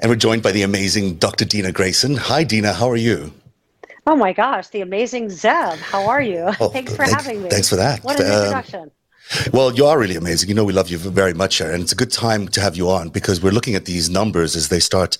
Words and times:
And 0.00 0.10
we're 0.10 0.16
joined 0.16 0.42
by 0.42 0.52
the 0.52 0.62
amazing 0.62 1.16
Dr. 1.16 1.44
Dena 1.44 1.72
Grayson. 1.72 2.16
Hi, 2.16 2.44
Dena. 2.44 2.72
How 2.72 2.88
are 2.88 2.96
you? 2.96 3.32
Oh 4.06 4.16
my 4.16 4.32
gosh, 4.32 4.68
the 4.68 4.80
amazing 4.80 5.26
Zev. 5.26 5.76
How 5.78 6.08
are 6.08 6.22
you? 6.22 6.50
Oh, 6.60 6.68
thanks 6.72 6.92
for 6.94 7.04
thanks, 7.04 7.12
having 7.12 7.42
me. 7.42 7.50
Thanks 7.50 7.68
for 7.68 7.76
that. 7.76 8.02
What 8.04 8.20
an 8.20 8.26
um, 8.26 8.32
introduction. 8.32 8.90
Well, 9.52 9.74
you 9.74 9.84
are 9.84 9.98
really 9.98 10.16
amazing. 10.16 10.48
You 10.48 10.54
know, 10.54 10.64
we 10.64 10.72
love 10.72 10.88
you 10.88 10.96
very 10.96 11.34
much 11.34 11.58
here, 11.58 11.70
and 11.70 11.82
it's 11.82 11.92
a 11.92 11.96
good 11.96 12.10
time 12.10 12.48
to 12.48 12.60
have 12.60 12.76
you 12.76 12.88
on 12.88 13.10
because 13.10 13.42
we're 13.42 13.52
looking 13.52 13.74
at 13.74 13.84
these 13.84 14.08
numbers 14.08 14.56
as 14.56 14.68
they 14.68 14.80
start 14.80 15.18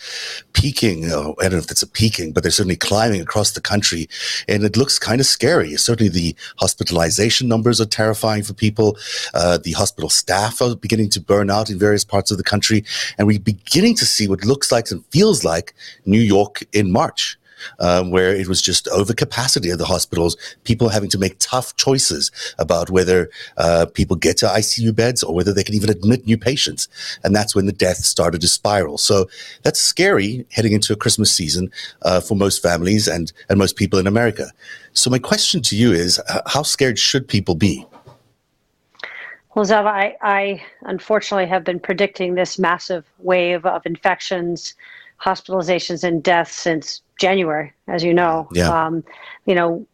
peaking. 0.55 1.11
Oh, 1.13 1.35
I 1.39 1.45
don't 1.45 1.53
know 1.53 1.59
if 1.59 1.71
it's 1.71 1.83
a 1.83 1.87
peaking, 1.87 2.33
but 2.33 2.43
they're 2.43 2.51
certainly 2.51 2.77
climbing 2.77 3.21
across 3.21 3.53
the 3.53 3.61
country, 3.61 4.09
and 4.49 4.65
it 4.65 4.77
looks 4.77 4.99
kind 4.99 5.21
of 5.21 5.27
scary. 5.27 5.77
Certainly, 5.77 6.11
the 6.11 6.37
hospitalization 6.57 7.49
numbers 7.49 7.81
are 7.81 7.87
terrifying 7.87 8.43
for 8.43 8.55
people. 8.55 8.97
Uh, 9.35 9.59
the 9.59 9.73
hospital 9.73 10.09
staff 10.09 10.63
are 10.63 10.75
beginning 10.75 11.11
to 11.11 11.21
burn 11.21 11.51
out 11.51 11.69
in 11.69 11.79
various 11.79 12.05
parts 12.05 12.31
of 12.31 12.39
the 12.39 12.45
country, 12.45 12.85
and 13.19 13.27
we're 13.27 13.39
beginning 13.39 13.95
to 13.97 14.07
see 14.07 14.27
what 14.27 14.45
looks 14.45 14.73
like 14.73 14.91
and 14.91 15.05
feels 15.07 15.45
like 15.45 15.75
New 16.07 16.21
York 16.21 16.65
in 16.73 16.91
March 16.91 17.38
um, 17.79 18.11
where 18.11 18.35
it 18.35 18.49
was 18.49 18.61
just 18.63 18.87
overcapacity 18.87 19.73
of 19.73 19.79
the 19.79 19.85
hospitals, 19.85 20.37
people 20.65 20.89
having 20.89 21.11
to 21.11 21.19
make 21.19 21.37
tough 21.39 21.77
choices 21.77 22.31
about 22.59 22.91
whether 22.91 23.31
uh, 23.57 23.87
people 23.95 24.17
get 24.17 24.37
to 24.39 24.47
ICU 24.47 24.95
beds 24.95 25.23
or 25.23 25.35
whether 25.35 25.53
they 25.53 25.65
can 25.65 25.75
even 25.75 25.91
admit 25.91 26.27
new 26.27 26.39
patients. 26.39 26.89
And 27.25 27.35
that's 27.35 27.55
when 27.55 27.67
the 27.67 27.73
death 27.73 27.99
started 27.99 28.41
to 28.41 28.49
spiral. 28.49 28.99
So 28.99 29.29
that's 29.63 29.81
scary 29.81 30.47
heading 30.53 30.73
into 30.73 30.93
a 30.93 30.97
Christmas 30.97 31.33
season 31.33 31.71
uh, 32.03 32.21
for 32.21 32.35
most 32.35 32.63
families 32.63 33.09
and, 33.09 33.33
and 33.49 33.59
most 33.59 33.77
people 33.77 33.99
in 33.99 34.07
America. 34.07 34.51
So 34.93 35.11
my 35.11 35.19
question 35.19 35.63
to 35.63 35.77
you 35.77 35.93
is, 35.93 36.21
how 36.47 36.63
scared 36.63 36.99
should 36.99 37.29
people 37.29 37.55
be? 37.55 37.87
Well, 39.55 39.65
Zev, 39.65 39.87
I, 39.87 40.17
I 40.21 40.63
unfortunately 40.83 41.47
have 41.47 41.65
been 41.65 41.81
predicting 41.81 42.35
this 42.35 42.59
massive 42.59 43.05
wave 43.19 43.67
of 43.67 43.85
infections, 43.87 44.75
hospitalizations, 45.21 46.05
and 46.05 46.23
deaths 46.23 46.55
since 46.55 47.03
January, 47.19 47.73
as 47.87 48.03
you 48.03 48.15
know. 48.15 48.49
Yeah. 48.53 48.71
Um, 48.71 49.05
you 49.47 49.55
know, 49.55 49.87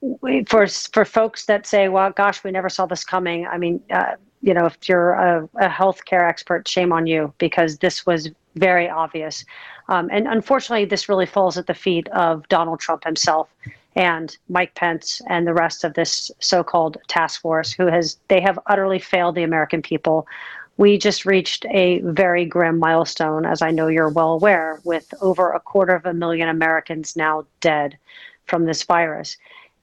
for 0.47 0.67
for 0.67 1.05
folks 1.05 1.47
that 1.47 1.67
say, 1.67 1.89
"Well, 1.89 2.11
gosh, 2.11 2.45
we 2.45 2.51
never 2.51 2.69
saw 2.69 2.87
this 2.87 3.05
coming." 3.05 3.47
I 3.47 3.59
mean, 3.59 3.83
uh, 3.91 4.15
you 4.43 4.55
know, 4.55 4.67
if 4.67 4.89
you're 4.89 5.13
a, 5.13 5.49
a 5.57 5.69
healthcare 5.69 6.29
expert, 6.29 6.69
shame 6.69 6.93
on 6.93 7.07
you 7.07 7.33
because 7.39 7.79
this 7.79 8.07
was 8.07 8.31
very 8.57 8.89
obvious. 8.89 9.45
Um, 9.89 10.09
and 10.13 10.29
unfortunately, 10.29 10.85
this 10.85 11.09
really 11.09 11.27
falls 11.27 11.59
at 11.59 11.67
the 11.67 11.75
feet 11.75 12.09
of 12.09 12.47
Donald 12.49 12.81
Trump 12.81 13.05
himself 13.05 13.49
and 13.97 14.37
Mike 14.49 14.75
Pence 14.75 15.23
and 15.29 15.47
the 15.47 15.55
rest 15.55 15.85
of 15.85 15.95
this 15.95 16.31
so-called 16.41 16.97
task 17.09 17.41
force, 17.41 17.73
who 17.73 17.87
has 17.87 18.19
they 18.29 18.41
have 18.41 18.59
utterly 18.67 18.99
failed 18.99 19.35
the 19.35 19.43
American 19.43 19.83
people 19.83 20.27
we 20.77 20.99
just 20.99 21.25
reached 21.25 21.65
a 21.67 22.01
very 22.01 22.45
grim 22.45 22.79
milestone, 22.79 23.47
as 23.47 23.63
I 23.63 23.71
know 23.71 23.89
you're 23.89 24.09
well 24.09 24.33
aware, 24.33 24.81
with 24.85 25.13
over 25.21 25.53
a 25.53 25.61
quarter 25.61 25.95
of 25.95 26.05
a 26.05 26.15
million 26.15 26.49
Americans 26.49 27.17
now 27.17 27.47
dead 27.61 27.97
from 28.47 28.65
this 28.65 28.83
virus. 28.83 29.37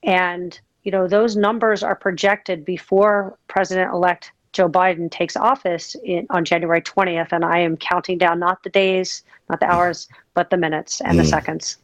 And, 0.04 0.60
you 0.84 0.92
know, 0.92 1.08
those 1.08 1.36
numbers 1.36 1.84
are 1.84 1.96
projected 1.96 2.66
before 2.66 3.38
President 3.48 3.94
elect 3.94 4.32
Joe 4.52 4.68
Biden 4.68 5.10
takes 5.10 5.38
office 5.38 5.96
in, 6.04 6.28
on 6.30 6.44
January 6.44 6.82
20th. 6.82 7.32
And 7.32 7.46
I 7.46 7.60
am 7.60 7.78
counting 7.78 8.18
down 8.18 8.40
not 8.40 8.64
the 8.64 8.70
days, 8.70 9.24
not 9.50 9.62
the 9.62 9.72
hours, 9.72 10.10
but 10.34 10.50
the 10.50 10.58
minutes 10.58 11.00
and 11.02 11.18
mm. 11.18 11.22
the 11.22 11.28
seconds. 11.28 11.78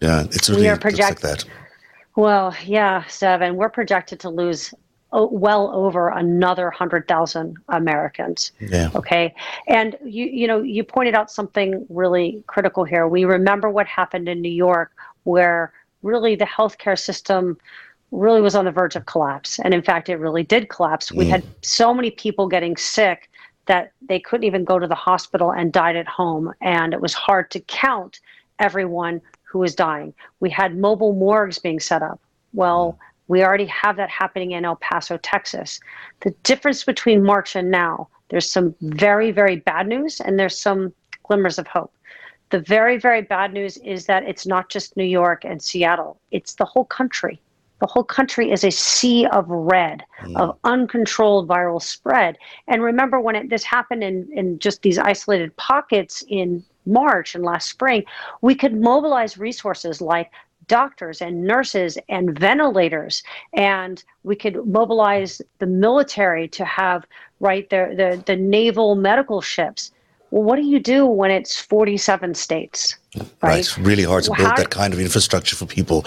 Yeah, 0.00 0.24
it's 0.30 0.48
really 0.48 0.62
we 0.62 0.68
are 0.68 0.78
project- 0.78 1.22
like 1.22 1.38
that. 1.38 1.44
Well, 2.16 2.54
yeah, 2.64 3.04
Seven. 3.08 3.56
We're 3.56 3.68
projected 3.68 4.20
to 4.20 4.30
lose 4.30 4.72
well 5.12 5.70
over 5.74 6.08
another 6.08 6.64
100,000 6.64 7.56
Americans. 7.68 8.52
Yeah. 8.60 8.90
Okay. 8.94 9.34
And 9.68 9.96
you 10.04 10.26
you 10.26 10.46
know, 10.46 10.62
you 10.62 10.84
pointed 10.84 11.14
out 11.14 11.30
something 11.30 11.86
really 11.88 12.42
critical 12.46 12.84
here. 12.84 13.08
We 13.08 13.24
remember 13.24 13.70
what 13.70 13.86
happened 13.86 14.28
in 14.28 14.40
New 14.40 14.52
York 14.52 14.92
where 15.24 15.72
really 16.02 16.34
the 16.34 16.44
healthcare 16.44 16.98
system 16.98 17.56
really 18.12 18.40
was 18.40 18.54
on 18.54 18.64
the 18.64 18.70
verge 18.70 18.94
of 18.96 19.06
collapse. 19.06 19.58
And 19.60 19.74
in 19.74 19.82
fact, 19.82 20.08
it 20.08 20.16
really 20.16 20.44
did 20.44 20.68
collapse. 20.68 21.10
We 21.10 21.24
mm. 21.26 21.30
had 21.30 21.44
so 21.62 21.92
many 21.92 22.10
people 22.10 22.46
getting 22.46 22.76
sick 22.76 23.28
that 23.66 23.92
they 24.08 24.20
couldn't 24.20 24.44
even 24.44 24.64
go 24.64 24.78
to 24.78 24.86
the 24.86 24.94
hospital 24.94 25.52
and 25.52 25.72
died 25.72 25.96
at 25.96 26.06
home 26.06 26.52
and 26.60 26.92
it 26.92 27.00
was 27.00 27.14
hard 27.14 27.50
to 27.50 27.60
count 27.60 28.20
everyone 28.60 29.20
who 29.42 29.58
was 29.58 29.74
dying. 29.74 30.14
We 30.38 30.50
had 30.50 30.76
mobile 30.76 31.14
morgues 31.14 31.58
being 31.58 31.80
set 31.80 32.02
up. 32.02 32.20
Well, 32.52 32.92
mm 32.92 33.06
we 33.28 33.42
already 33.42 33.66
have 33.66 33.96
that 33.96 34.10
happening 34.10 34.52
in 34.52 34.64
El 34.64 34.76
Paso, 34.76 35.16
Texas. 35.18 35.80
The 36.20 36.30
difference 36.42 36.84
between 36.84 37.24
March 37.24 37.56
and 37.56 37.70
now, 37.70 38.08
there's 38.28 38.50
some 38.50 38.74
very, 38.80 39.30
very 39.30 39.56
bad 39.56 39.86
news 39.86 40.20
and 40.20 40.38
there's 40.38 40.58
some 40.58 40.92
glimmers 41.24 41.58
of 41.58 41.66
hope. 41.66 41.92
The 42.50 42.60
very, 42.60 42.96
very 42.98 43.22
bad 43.22 43.52
news 43.52 43.76
is 43.78 44.06
that 44.06 44.22
it's 44.22 44.46
not 44.46 44.68
just 44.68 44.96
New 44.96 45.04
York 45.04 45.44
and 45.44 45.60
Seattle, 45.60 46.20
it's 46.30 46.54
the 46.54 46.64
whole 46.64 46.84
country. 46.84 47.40
The 47.78 47.86
whole 47.86 48.04
country 48.04 48.50
is 48.50 48.64
a 48.64 48.70
sea 48.70 49.26
of 49.26 49.46
red, 49.48 50.02
mm. 50.22 50.36
of 50.36 50.56
uncontrolled 50.64 51.46
viral 51.46 51.82
spread. 51.82 52.38
And 52.68 52.82
remember 52.82 53.20
when 53.20 53.36
it, 53.36 53.50
this 53.50 53.64
happened 53.64 54.02
in, 54.02 54.28
in 54.32 54.58
just 54.58 54.80
these 54.80 54.98
isolated 54.98 55.54
pockets 55.56 56.24
in 56.28 56.64
March 56.86 57.34
and 57.34 57.44
last 57.44 57.68
spring, 57.68 58.04
we 58.40 58.54
could 58.54 58.80
mobilize 58.80 59.36
resources 59.36 60.00
like 60.00 60.30
doctors 60.68 61.20
and 61.20 61.44
nurses 61.44 61.98
and 62.08 62.38
ventilators 62.38 63.22
and 63.52 64.04
we 64.24 64.34
could 64.34 64.66
mobilize 64.66 65.40
the 65.58 65.66
military 65.66 66.48
to 66.48 66.64
have 66.64 67.06
right 67.40 67.70
the 67.70 67.94
the, 67.96 68.22
the 68.26 68.36
naval 68.36 68.94
medical 68.94 69.40
ships 69.40 69.92
well 70.30 70.42
what 70.42 70.56
do 70.56 70.62
you 70.62 70.80
do 70.80 71.06
when 71.06 71.30
it's 71.30 71.58
47 71.60 72.34
states 72.34 72.96
right, 73.16 73.28
right. 73.42 73.58
it's 73.58 73.78
really 73.78 74.04
hard 74.04 74.24
to 74.24 74.30
build 74.36 74.48
How, 74.48 74.56
that 74.56 74.70
kind 74.70 74.92
of 74.92 75.00
infrastructure 75.00 75.56
for 75.56 75.66
people 75.66 76.04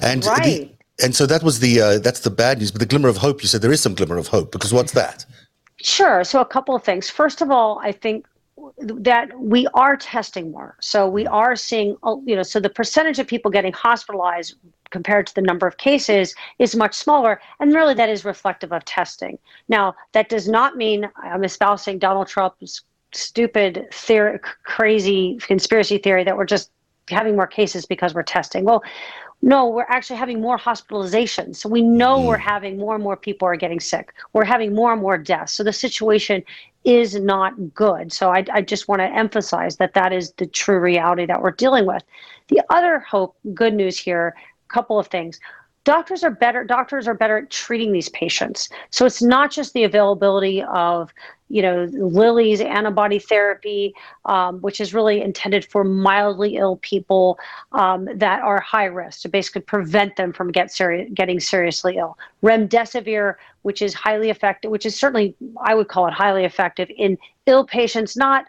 and 0.00 0.24
right. 0.26 0.44
The, 0.44 0.70
and 1.04 1.16
so 1.16 1.26
that 1.26 1.42
was 1.42 1.58
the 1.60 1.80
uh, 1.80 1.98
that's 1.98 2.20
the 2.20 2.30
bad 2.30 2.58
news 2.58 2.70
but 2.70 2.80
the 2.80 2.86
glimmer 2.86 3.08
of 3.08 3.16
hope 3.16 3.42
you 3.42 3.48
said 3.48 3.62
there 3.62 3.72
is 3.72 3.80
some 3.80 3.94
glimmer 3.94 4.16
of 4.16 4.28
hope 4.28 4.52
because 4.52 4.72
what's 4.72 4.92
that 4.92 5.24
Sure. 5.84 6.24
So, 6.24 6.40
a 6.40 6.46
couple 6.46 6.74
of 6.74 6.82
things. 6.82 7.10
First 7.10 7.42
of 7.42 7.50
all, 7.50 7.78
I 7.82 7.92
think 7.92 8.26
that 8.78 9.38
we 9.38 9.66
are 9.74 9.96
testing 9.96 10.50
more. 10.50 10.76
So 10.80 11.08
we 11.08 11.24
mm. 11.24 11.32
are 11.32 11.56
seeing, 11.56 11.96
oh, 12.02 12.22
you 12.26 12.36
know, 12.36 12.42
so 12.42 12.60
the 12.60 12.70
percentage 12.70 13.18
of 13.18 13.26
people 13.26 13.50
getting 13.50 13.72
hospitalized 13.72 14.54
compared 14.90 15.26
to 15.26 15.34
the 15.34 15.42
number 15.42 15.66
of 15.66 15.76
cases 15.76 16.34
is 16.58 16.76
much 16.76 16.94
smaller. 16.94 17.40
And 17.60 17.74
really 17.74 17.94
that 17.94 18.08
is 18.08 18.24
reflective 18.24 18.72
of 18.72 18.84
testing. 18.84 19.38
Now, 19.68 19.94
that 20.12 20.28
does 20.28 20.48
not 20.48 20.76
mean 20.76 21.08
I'm 21.22 21.44
espousing 21.44 21.98
Donald 21.98 22.28
Trump's 22.28 22.82
stupid, 23.12 23.86
theory, 23.92 24.38
crazy 24.64 25.38
conspiracy 25.40 25.98
theory 25.98 26.24
that 26.24 26.36
we're 26.36 26.44
just 26.44 26.70
having 27.08 27.36
more 27.36 27.46
cases 27.46 27.86
because 27.86 28.14
we're 28.14 28.22
testing. 28.22 28.64
Well, 28.64 28.82
no, 29.42 29.68
we're 29.68 29.86
actually 29.88 30.16
having 30.16 30.40
more 30.40 30.58
hospitalizations. 30.58 31.56
So 31.56 31.68
we 31.68 31.82
know 31.82 32.18
mm. 32.18 32.26
we're 32.26 32.36
having 32.38 32.78
more 32.78 32.94
and 32.94 33.04
more 33.04 33.16
people 33.16 33.46
are 33.46 33.56
getting 33.56 33.80
sick. 33.80 34.14
We're 34.32 34.44
having 34.44 34.74
more 34.74 34.92
and 34.92 35.02
more 35.02 35.18
deaths. 35.18 35.52
So 35.52 35.62
the 35.62 35.72
situation 35.72 36.42
is 36.84 37.14
not 37.14 37.74
good. 37.74 38.12
So 38.12 38.30
I, 38.30 38.44
I 38.52 38.62
just 38.62 38.88
want 38.88 39.00
to 39.00 39.06
emphasize 39.06 39.76
that 39.76 39.94
that 39.94 40.12
is 40.12 40.32
the 40.32 40.46
true 40.46 40.78
reality 40.78 41.26
that 41.26 41.42
we're 41.42 41.50
dealing 41.50 41.86
with. 41.86 42.02
The 42.48 42.62
other 42.70 43.00
hope, 43.00 43.36
good 43.54 43.74
news 43.74 43.98
here, 43.98 44.34
a 44.68 44.72
couple 44.72 44.98
of 44.98 45.08
things 45.08 45.40
doctors 45.84 46.24
are 46.24 46.30
better 46.30 46.64
doctors 46.64 47.06
are 47.06 47.14
better 47.14 47.38
at 47.38 47.50
treating 47.50 47.92
these 47.92 48.08
patients. 48.08 48.68
So 48.90 49.06
it's 49.06 49.22
not 49.22 49.50
just 49.50 49.74
the 49.74 49.84
availability 49.84 50.62
of 50.62 51.12
you 51.48 51.62
know 51.62 51.84
Lilly's 51.92 52.60
antibody 52.60 53.18
therapy 53.18 53.94
um, 54.24 54.60
which 54.60 54.80
is 54.80 54.94
really 54.94 55.20
intended 55.20 55.64
for 55.64 55.84
mildly 55.84 56.56
ill 56.56 56.76
people 56.76 57.38
um, 57.72 58.08
that 58.14 58.40
are 58.42 58.60
high 58.60 58.86
risk 58.86 59.20
to 59.22 59.28
basically 59.28 59.60
prevent 59.60 60.16
them 60.16 60.32
from 60.32 60.50
get 60.50 60.72
seri- 60.72 61.10
getting 61.10 61.38
seriously 61.38 61.96
ill. 61.98 62.18
Remdesivir 62.42 63.34
which 63.62 63.80
is 63.80 63.94
highly 63.94 64.30
effective 64.30 64.70
which 64.70 64.86
is 64.86 64.98
certainly 64.98 65.34
i 65.62 65.74
would 65.74 65.88
call 65.88 66.06
it 66.06 66.12
highly 66.12 66.44
effective 66.44 66.90
in 66.96 67.16
ill 67.46 67.64
patients 67.64 68.16
not 68.16 68.46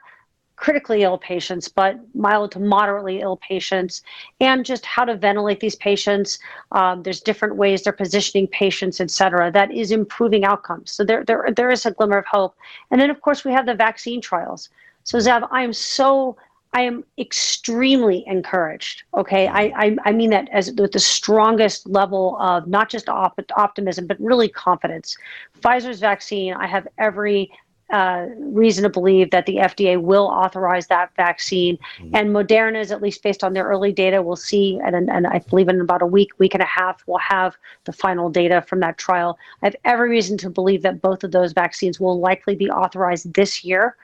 critically 0.56 1.04
ill 1.04 1.18
patients, 1.18 1.68
but 1.68 2.00
mild 2.14 2.52
to 2.52 2.60
moderately 2.60 3.20
ill 3.22 3.38
patients, 3.38 4.02
and 4.40 4.66
just 4.66 4.86
how 4.86 5.04
to 5.06 5.16
ventilate 5.16 5.60
these 5.60 5.76
patients. 5.76 6.40
Um, 6.72 7.04
there's 7.04 7.22
different 7.22 7.56
ways 7.56 7.84
they're 7.84 7.94
positioning 7.94 8.48
patients, 8.48 9.02
et 9.02 9.12
cetera, 9.12 9.52
that 9.52 9.72
is 9.72 9.92
improving 9.92 10.46
outcomes. 10.46 10.92
So 10.92 11.04
there, 11.04 11.24
there, 11.26 11.50
there 11.56 11.72
is 11.72 11.86
a 11.86 11.92
glimmer 11.92 12.18
of 12.18 12.26
hope. 12.26 12.56
And 12.90 13.02
then, 13.02 13.10
of 13.10 13.22
course, 13.22 13.44
we 13.44 13.52
have 13.52 13.66
the 13.66 13.76
vaccine 13.76 14.22
trials. 14.22 14.70
So, 15.04 15.18
Zev, 15.18 15.48
I'm 15.52 15.74
so 15.74 16.36
I 16.74 16.82
am 16.82 17.06
extremely 17.18 18.26
encouraged. 18.28 19.04
Okay, 19.14 19.48
I, 19.48 19.72
I, 19.78 19.98
I 20.04 20.12
mean 20.12 20.30
that 20.32 20.50
as 20.52 20.74
with 20.74 20.92
the 20.92 21.00
strongest 21.00 21.88
level 21.88 22.38
of 22.42 22.68
not 22.68 22.90
just 22.90 23.08
op- 23.08 23.40
optimism, 23.56 24.08
but 24.08 24.20
really 24.20 24.50
confidence. 24.50 25.18
Pfizer's 25.62 26.02
vaccine, 26.02 26.54
I 26.54 26.68
have 26.68 26.86
every 26.98 27.50
uh, 27.92 28.26
reason 28.40 28.84
to 28.84 28.90
believe 28.90 29.32
that 29.32 29.46
the 29.46 29.58
FDA 29.58 30.02
will 30.02 30.26
authorize 30.26 30.88
that 30.88 31.14
vaccine. 31.16 31.78
Mm-hmm. 32.00 32.16
And 32.16 32.30
Moderna 32.30 32.80
is 32.80 32.92
at 32.92 33.02
least 33.02 33.22
based 33.22 33.44
on 33.44 33.54
their 33.54 33.66
early 33.66 33.92
data. 33.92 34.22
We'll 34.22 34.36
see, 34.36 34.80
and, 34.84 35.10
and 35.10 35.28
I 35.28 35.40
believe 35.40 35.70
in 35.70 35.80
about 35.80 36.02
a 36.02 36.08
week, 36.08 36.32
week 36.40 36.54
and 36.54 36.64
a 36.64 36.68
half, 36.68 37.04
we'll 37.06 37.20
have 37.20 37.56
the 37.84 37.94
final 37.94 38.30
data 38.30 38.64
from 38.68 38.80
that 38.80 38.98
trial. 38.98 39.38
I 39.62 39.68
have 39.68 39.76
every 39.86 40.10
reason 40.10 40.38
to 40.40 40.50
believe 40.50 40.82
that 40.82 41.02
both 41.02 41.24
of 41.24 41.32
those 41.32 41.54
vaccines 41.54 42.00
will 42.00 42.20
likely 42.20 42.56
be 42.56 42.70
authorized 42.70 43.34
this 43.34 43.64
year 43.64 43.96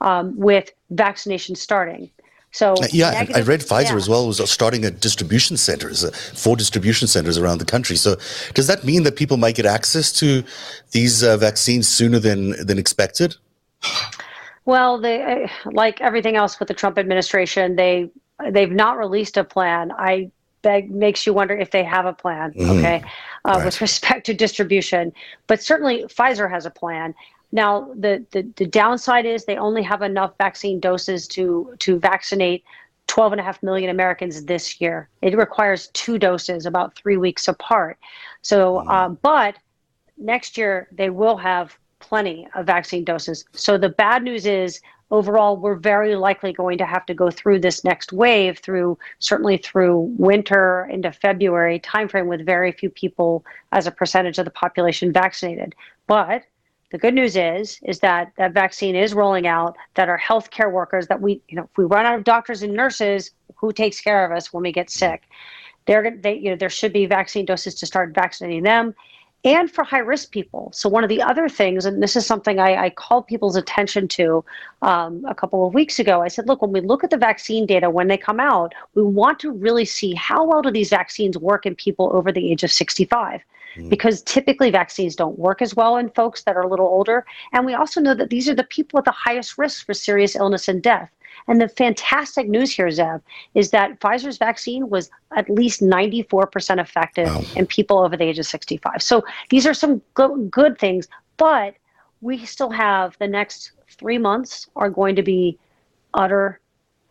um, 0.00 0.36
with 0.38 0.70
vaccination 0.90 1.54
starting. 1.56 2.10
So 2.54 2.74
uh, 2.74 2.86
yeah, 2.92 3.10
negative, 3.10 3.36
I 3.36 3.40
read 3.40 3.60
Pfizer 3.62 3.90
yeah. 3.90 3.96
as 3.96 4.08
well 4.08 4.28
was 4.28 4.38
starting 4.48 4.84
at 4.84 5.00
distribution 5.00 5.56
centers, 5.56 6.08
four 6.40 6.54
distribution 6.54 7.08
centers 7.08 7.36
around 7.36 7.58
the 7.58 7.64
country. 7.64 7.96
So 7.96 8.14
does 8.54 8.68
that 8.68 8.84
mean 8.84 9.02
that 9.02 9.16
people 9.16 9.36
might 9.36 9.56
get 9.56 9.66
access 9.66 10.12
to 10.20 10.44
these 10.92 11.24
uh, 11.24 11.36
vaccines 11.36 11.88
sooner 11.88 12.20
than 12.20 12.54
than 12.64 12.78
expected? 12.78 13.34
Well, 14.66 15.00
they 15.00 15.20
uh, 15.20 15.48
like 15.72 16.00
everything 16.00 16.36
else 16.36 16.60
with 16.60 16.68
the 16.68 16.74
Trump 16.74 16.96
administration, 16.96 17.74
they 17.74 18.08
they've 18.52 18.70
not 18.70 18.98
released 18.98 19.36
a 19.36 19.42
plan. 19.42 19.90
I 19.90 20.30
beg 20.62 20.92
makes 20.92 21.26
you 21.26 21.34
wonder 21.34 21.56
if 21.56 21.72
they 21.72 21.82
have 21.82 22.06
a 22.06 22.12
plan. 22.12 22.52
Mm-hmm. 22.52 22.70
Okay, 22.70 23.02
uh, 23.46 23.54
right. 23.56 23.64
with 23.64 23.80
respect 23.88 24.26
to 24.26 24.32
distribution, 24.32 25.12
but 25.48 25.60
certainly 25.60 26.04
Pfizer 26.04 26.48
has 26.48 26.66
a 26.66 26.70
plan. 26.70 27.16
Now, 27.54 27.88
the, 27.94 28.26
the, 28.32 28.42
the 28.56 28.66
downside 28.66 29.26
is 29.26 29.44
they 29.44 29.56
only 29.56 29.82
have 29.84 30.02
enough 30.02 30.32
vaccine 30.38 30.80
doses 30.80 31.28
to, 31.28 31.72
to 31.78 32.00
vaccinate 32.00 32.64
12 33.06 33.34
and 33.34 33.40
a 33.40 33.44
half 33.44 33.62
million 33.62 33.90
Americans 33.90 34.46
this 34.46 34.80
year. 34.80 35.08
It 35.22 35.36
requires 35.36 35.86
two 35.92 36.18
doses 36.18 36.66
about 36.66 36.96
three 36.96 37.16
weeks 37.16 37.46
apart. 37.46 37.96
So, 38.42 38.78
uh, 38.88 39.10
but 39.10 39.54
next 40.18 40.58
year 40.58 40.88
they 40.90 41.10
will 41.10 41.36
have 41.36 41.78
plenty 42.00 42.48
of 42.56 42.66
vaccine 42.66 43.04
doses. 43.04 43.44
So 43.52 43.78
the 43.78 43.88
bad 43.88 44.24
news 44.24 44.46
is 44.46 44.80
overall 45.12 45.56
we're 45.56 45.76
very 45.76 46.16
likely 46.16 46.52
going 46.52 46.76
to 46.78 46.86
have 46.86 47.06
to 47.06 47.14
go 47.14 47.30
through 47.30 47.60
this 47.60 47.84
next 47.84 48.12
wave 48.12 48.58
through 48.58 48.98
certainly 49.20 49.58
through 49.58 50.12
winter 50.18 50.88
into 50.90 51.12
February 51.12 51.78
timeframe 51.78 52.26
with 52.26 52.44
very 52.44 52.72
few 52.72 52.90
people 52.90 53.44
as 53.70 53.86
a 53.86 53.92
percentage 53.92 54.38
of 54.38 54.44
the 54.44 54.50
population 54.50 55.12
vaccinated. 55.12 55.72
But 56.08 56.42
the 56.94 56.98
good 56.98 57.12
news 57.12 57.34
is 57.34 57.80
is 57.82 57.98
that 57.98 58.30
that 58.38 58.52
vaccine 58.52 58.94
is 58.94 59.14
rolling 59.14 59.48
out. 59.48 59.76
That 59.94 60.08
our 60.08 60.16
healthcare 60.16 60.70
workers, 60.70 61.08
that 61.08 61.20
we 61.20 61.42
you 61.48 61.56
know, 61.56 61.64
if 61.64 61.76
we 61.76 61.86
run 61.86 62.06
out 62.06 62.16
of 62.16 62.22
doctors 62.22 62.62
and 62.62 62.72
nurses, 62.72 63.32
who 63.56 63.72
takes 63.72 64.00
care 64.00 64.24
of 64.24 64.30
us 64.30 64.52
when 64.52 64.62
we 64.62 64.70
get 64.70 64.90
sick? 64.90 65.24
They're 65.86 66.16
they 66.16 66.36
you 66.36 66.50
know 66.50 66.56
there 66.56 66.70
should 66.70 66.92
be 66.92 67.06
vaccine 67.06 67.46
doses 67.46 67.74
to 67.74 67.86
start 67.86 68.14
vaccinating 68.14 68.62
them, 68.62 68.94
and 69.44 69.70
for 69.70 69.84
high 69.84 69.98
risk 69.98 70.30
people. 70.30 70.70
So 70.72 70.88
one 70.88 71.04
of 71.04 71.10
the 71.10 71.20
other 71.20 71.48
things, 71.48 71.84
and 71.84 72.02
this 72.02 72.16
is 72.16 72.24
something 72.24 72.58
I, 72.58 72.84
I 72.84 72.90
called 72.90 73.26
people's 73.26 73.56
attention 73.56 74.08
to 74.08 74.42
um, 74.80 75.22
a 75.28 75.34
couple 75.34 75.66
of 75.66 75.74
weeks 75.74 75.98
ago. 75.98 76.22
I 76.22 76.28
said, 76.28 76.48
look, 76.48 76.62
when 76.62 76.72
we 76.72 76.80
look 76.80 77.04
at 77.04 77.10
the 77.10 77.18
vaccine 77.18 77.66
data 77.66 77.90
when 77.90 78.08
they 78.08 78.16
come 78.16 78.40
out, 78.40 78.74
we 78.94 79.02
want 79.02 79.38
to 79.40 79.50
really 79.50 79.84
see 79.84 80.14
how 80.14 80.44
well 80.44 80.62
do 80.62 80.70
these 80.70 80.88
vaccines 80.88 81.36
work 81.36 81.66
in 81.66 81.74
people 81.74 82.10
over 82.14 82.32
the 82.32 82.50
age 82.50 82.64
of 82.64 82.72
65 82.72 83.42
mm. 83.76 83.88
because 83.90 84.22
typically 84.22 84.70
vaccines 84.70 85.14
don't 85.14 85.38
work 85.38 85.60
as 85.60 85.76
well 85.76 85.98
in 85.98 86.08
folks 86.10 86.44
that 86.44 86.56
are 86.56 86.62
a 86.62 86.68
little 86.68 86.86
older. 86.86 87.26
And 87.52 87.66
we 87.66 87.74
also 87.74 88.00
know 88.00 88.14
that 88.14 88.30
these 88.30 88.48
are 88.48 88.54
the 88.54 88.64
people 88.64 88.98
at 88.98 89.04
the 89.04 89.10
highest 89.10 89.58
risk 89.58 89.84
for 89.84 89.92
serious 89.92 90.34
illness 90.34 90.68
and 90.68 90.82
death. 90.82 91.10
And 91.48 91.60
the 91.60 91.68
fantastic 91.68 92.48
news 92.48 92.74
here, 92.74 92.88
Zev, 92.88 93.20
is 93.54 93.70
that 93.70 94.00
Pfizer's 94.00 94.38
vaccine 94.38 94.88
was 94.88 95.10
at 95.36 95.48
least 95.50 95.80
94% 95.80 96.80
effective 96.80 97.28
wow. 97.28 97.42
in 97.56 97.66
people 97.66 97.98
over 97.98 98.16
the 98.16 98.24
age 98.24 98.38
of 98.38 98.46
65. 98.46 99.02
So 99.02 99.24
these 99.50 99.66
are 99.66 99.74
some 99.74 100.00
good, 100.14 100.50
good 100.50 100.78
things, 100.78 101.08
but 101.36 101.74
we 102.20 102.44
still 102.44 102.70
have 102.70 103.16
the 103.18 103.28
next 103.28 103.72
three 103.90 104.18
months 104.18 104.68
are 104.76 104.90
going 104.90 105.16
to 105.16 105.22
be 105.22 105.58
utter 106.14 106.60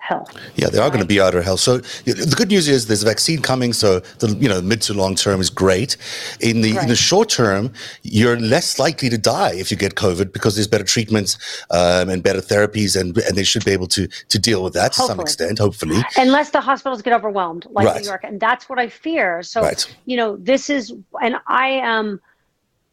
hell. 0.04 0.30
Yeah, 0.56 0.68
they 0.70 0.78
are 0.78 0.82
right? 0.82 0.90
going 0.90 1.02
to 1.02 1.08
be 1.08 1.20
utter 1.20 1.42
health. 1.42 1.62
So 1.62 1.78
the 1.78 2.36
good 2.36 2.50
news 2.50 2.68
is 2.68 2.88
there's 2.88 3.04
a 3.04 3.06
vaccine 3.06 3.42
coming. 3.42 3.72
So 3.74 4.00
the 4.20 4.36
you 4.36 4.50
know 4.50 4.62
mid 4.62 4.82
to 4.84 4.94
long 4.94 5.16
term 5.16 5.40
is 5.40 5.50
great. 5.50 5.96
In 6.42 6.62
the 6.62 6.74
right. 6.74 6.84
in 6.84 6.90
the 6.90 6.96
short 6.96 7.30
term, 7.30 7.72
you're 8.04 8.40
less 8.40 8.80
likely 8.80 9.10
to 9.10 9.18
die 9.18 9.54
if 9.54 9.72
you 9.72 9.78
get 9.78 9.96
COVID 9.96 10.34
because 10.34 10.56
there's 10.56 10.68
better 10.68 10.84
treatments 10.84 11.38
um, 11.72 12.10
and 12.10 12.22
better 12.22 12.42
therapies, 12.42 13.00
and 13.00 13.18
and 13.18 13.38
they 13.38 13.44
should 13.44 13.64
be 13.64 13.72
able 13.72 13.88
to 13.88 14.08
to 14.08 14.38
deal 14.38 14.62
with 14.64 14.74
that 14.74 14.94
hopefully. 14.94 15.08
to 15.08 15.12
some 15.12 15.20
extent, 15.22 15.60
hopefully. 15.60 16.02
Unless 16.18 16.50
the 16.52 16.62
hospitals 16.62 17.02
get 17.02 17.14
overwhelmed, 17.14 17.66
like 17.72 17.88
right. 17.88 18.02
New 18.02 18.08
York, 18.08 18.24
and 18.24 18.40
that's 18.40 18.68
what 18.68 18.80
I 18.80 18.90
fear. 18.90 19.42
So 19.42 19.70
you 20.06 20.18
know, 20.18 20.36
this 20.38 20.70
is, 20.70 20.94
and 21.22 21.38
I 21.48 21.68
am. 21.68 22.20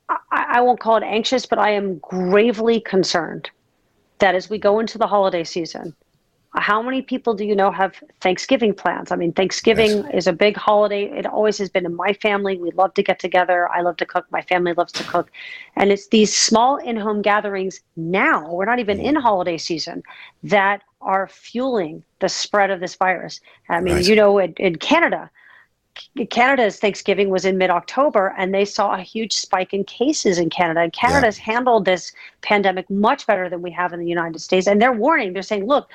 I, 0.09 0.59
I 0.59 0.61
won't 0.61 0.81
call 0.81 0.97
it 0.97 1.05
anxious, 1.05 1.47
but 1.47 1.59
I 1.61 1.71
am 1.71 1.99
gravely 1.99 2.81
concerned 2.81 3.49
that 4.19 4.35
as 4.35 4.51
we 4.51 4.59
go 4.59 4.81
into 4.81 4.99
the 4.99 5.07
holiday 5.07 5.45
season, 5.45 5.95
how 6.57 6.83
many 6.83 7.01
people 7.01 7.35
do 7.35 7.45
you 7.45 7.55
know 7.55 7.71
have 7.71 7.95
Thanksgiving 8.21 8.75
plans? 8.75 9.13
I 9.13 9.17
mean, 9.17 9.33
Thanksgiving 9.33 9.99
yes. 9.99 10.11
is 10.15 10.27
a 10.27 10.33
big 10.33 10.57
holiday. 10.57 11.05
It 11.05 11.25
always 11.25 11.59
has 11.59 11.71
been 11.71 11.87
in 11.87 11.95
my 11.95 12.13
family. 12.15 12.59
We 12.59 12.73
love 12.73 12.93
to 12.95 13.03
get 13.05 13.21
together. 13.21 13.69
I 13.69 13.83
love 13.83 13.97
to 13.99 14.07
cook. 14.07 14.27
My 14.31 14.43
family 14.43 14.73
loves 14.73 14.93
to 14.95 15.05
cook. 15.05 15.31
And 15.77 15.93
it's 15.93 16.09
these 16.09 16.37
small 16.37 16.77
in 16.77 16.97
home 16.97 17.23
gatherings 17.23 17.81
now, 17.97 18.53
we're 18.53 18.65
not 18.65 18.81
even 18.81 18.99
in 18.99 19.15
mm. 19.15 19.23
holiday 19.23 19.59
season, 19.59 20.03
that 20.43 20.83
are 21.01 21.29
fueling 21.29 22.03
the 22.19 22.29
spread 22.29 22.71
of 22.71 22.81
this 22.81 22.97
virus. 22.97 23.41
I 23.69 23.81
mean, 23.81 23.95
right. 23.95 24.09
you 24.09 24.17
know, 24.17 24.39
in, 24.39 24.53
in 24.55 24.77
Canada, 24.77 25.31
Canada's 26.31 26.79
Thanksgiving 26.79 27.31
was 27.31 27.45
in 27.45 27.59
mid 27.59 27.71
October, 27.71 28.35
and 28.37 28.53
they 28.53 28.65
saw 28.65 28.95
a 28.95 29.03
huge 29.03 29.33
spike 29.33 29.73
in 29.73 29.85
cases 29.85 30.39
in 30.39 30.51
Canada. 30.51 30.81
And 30.81 30.93
Canada's 30.93 31.39
yeah. 31.39 31.45
handled 31.45 31.85
this 31.85 32.13
pandemic 32.43 32.89
much 32.91 33.27
better 33.27 33.49
than 33.49 33.63
we 33.63 33.71
have 33.71 33.93
in 33.93 34.01
the 34.01 34.09
United 34.09 34.41
States. 34.41 34.67
And 34.67 34.83
they're 34.83 34.93
warning, 34.93 35.33
they're 35.33 35.43
saying, 35.43 35.67
look, 35.67 35.89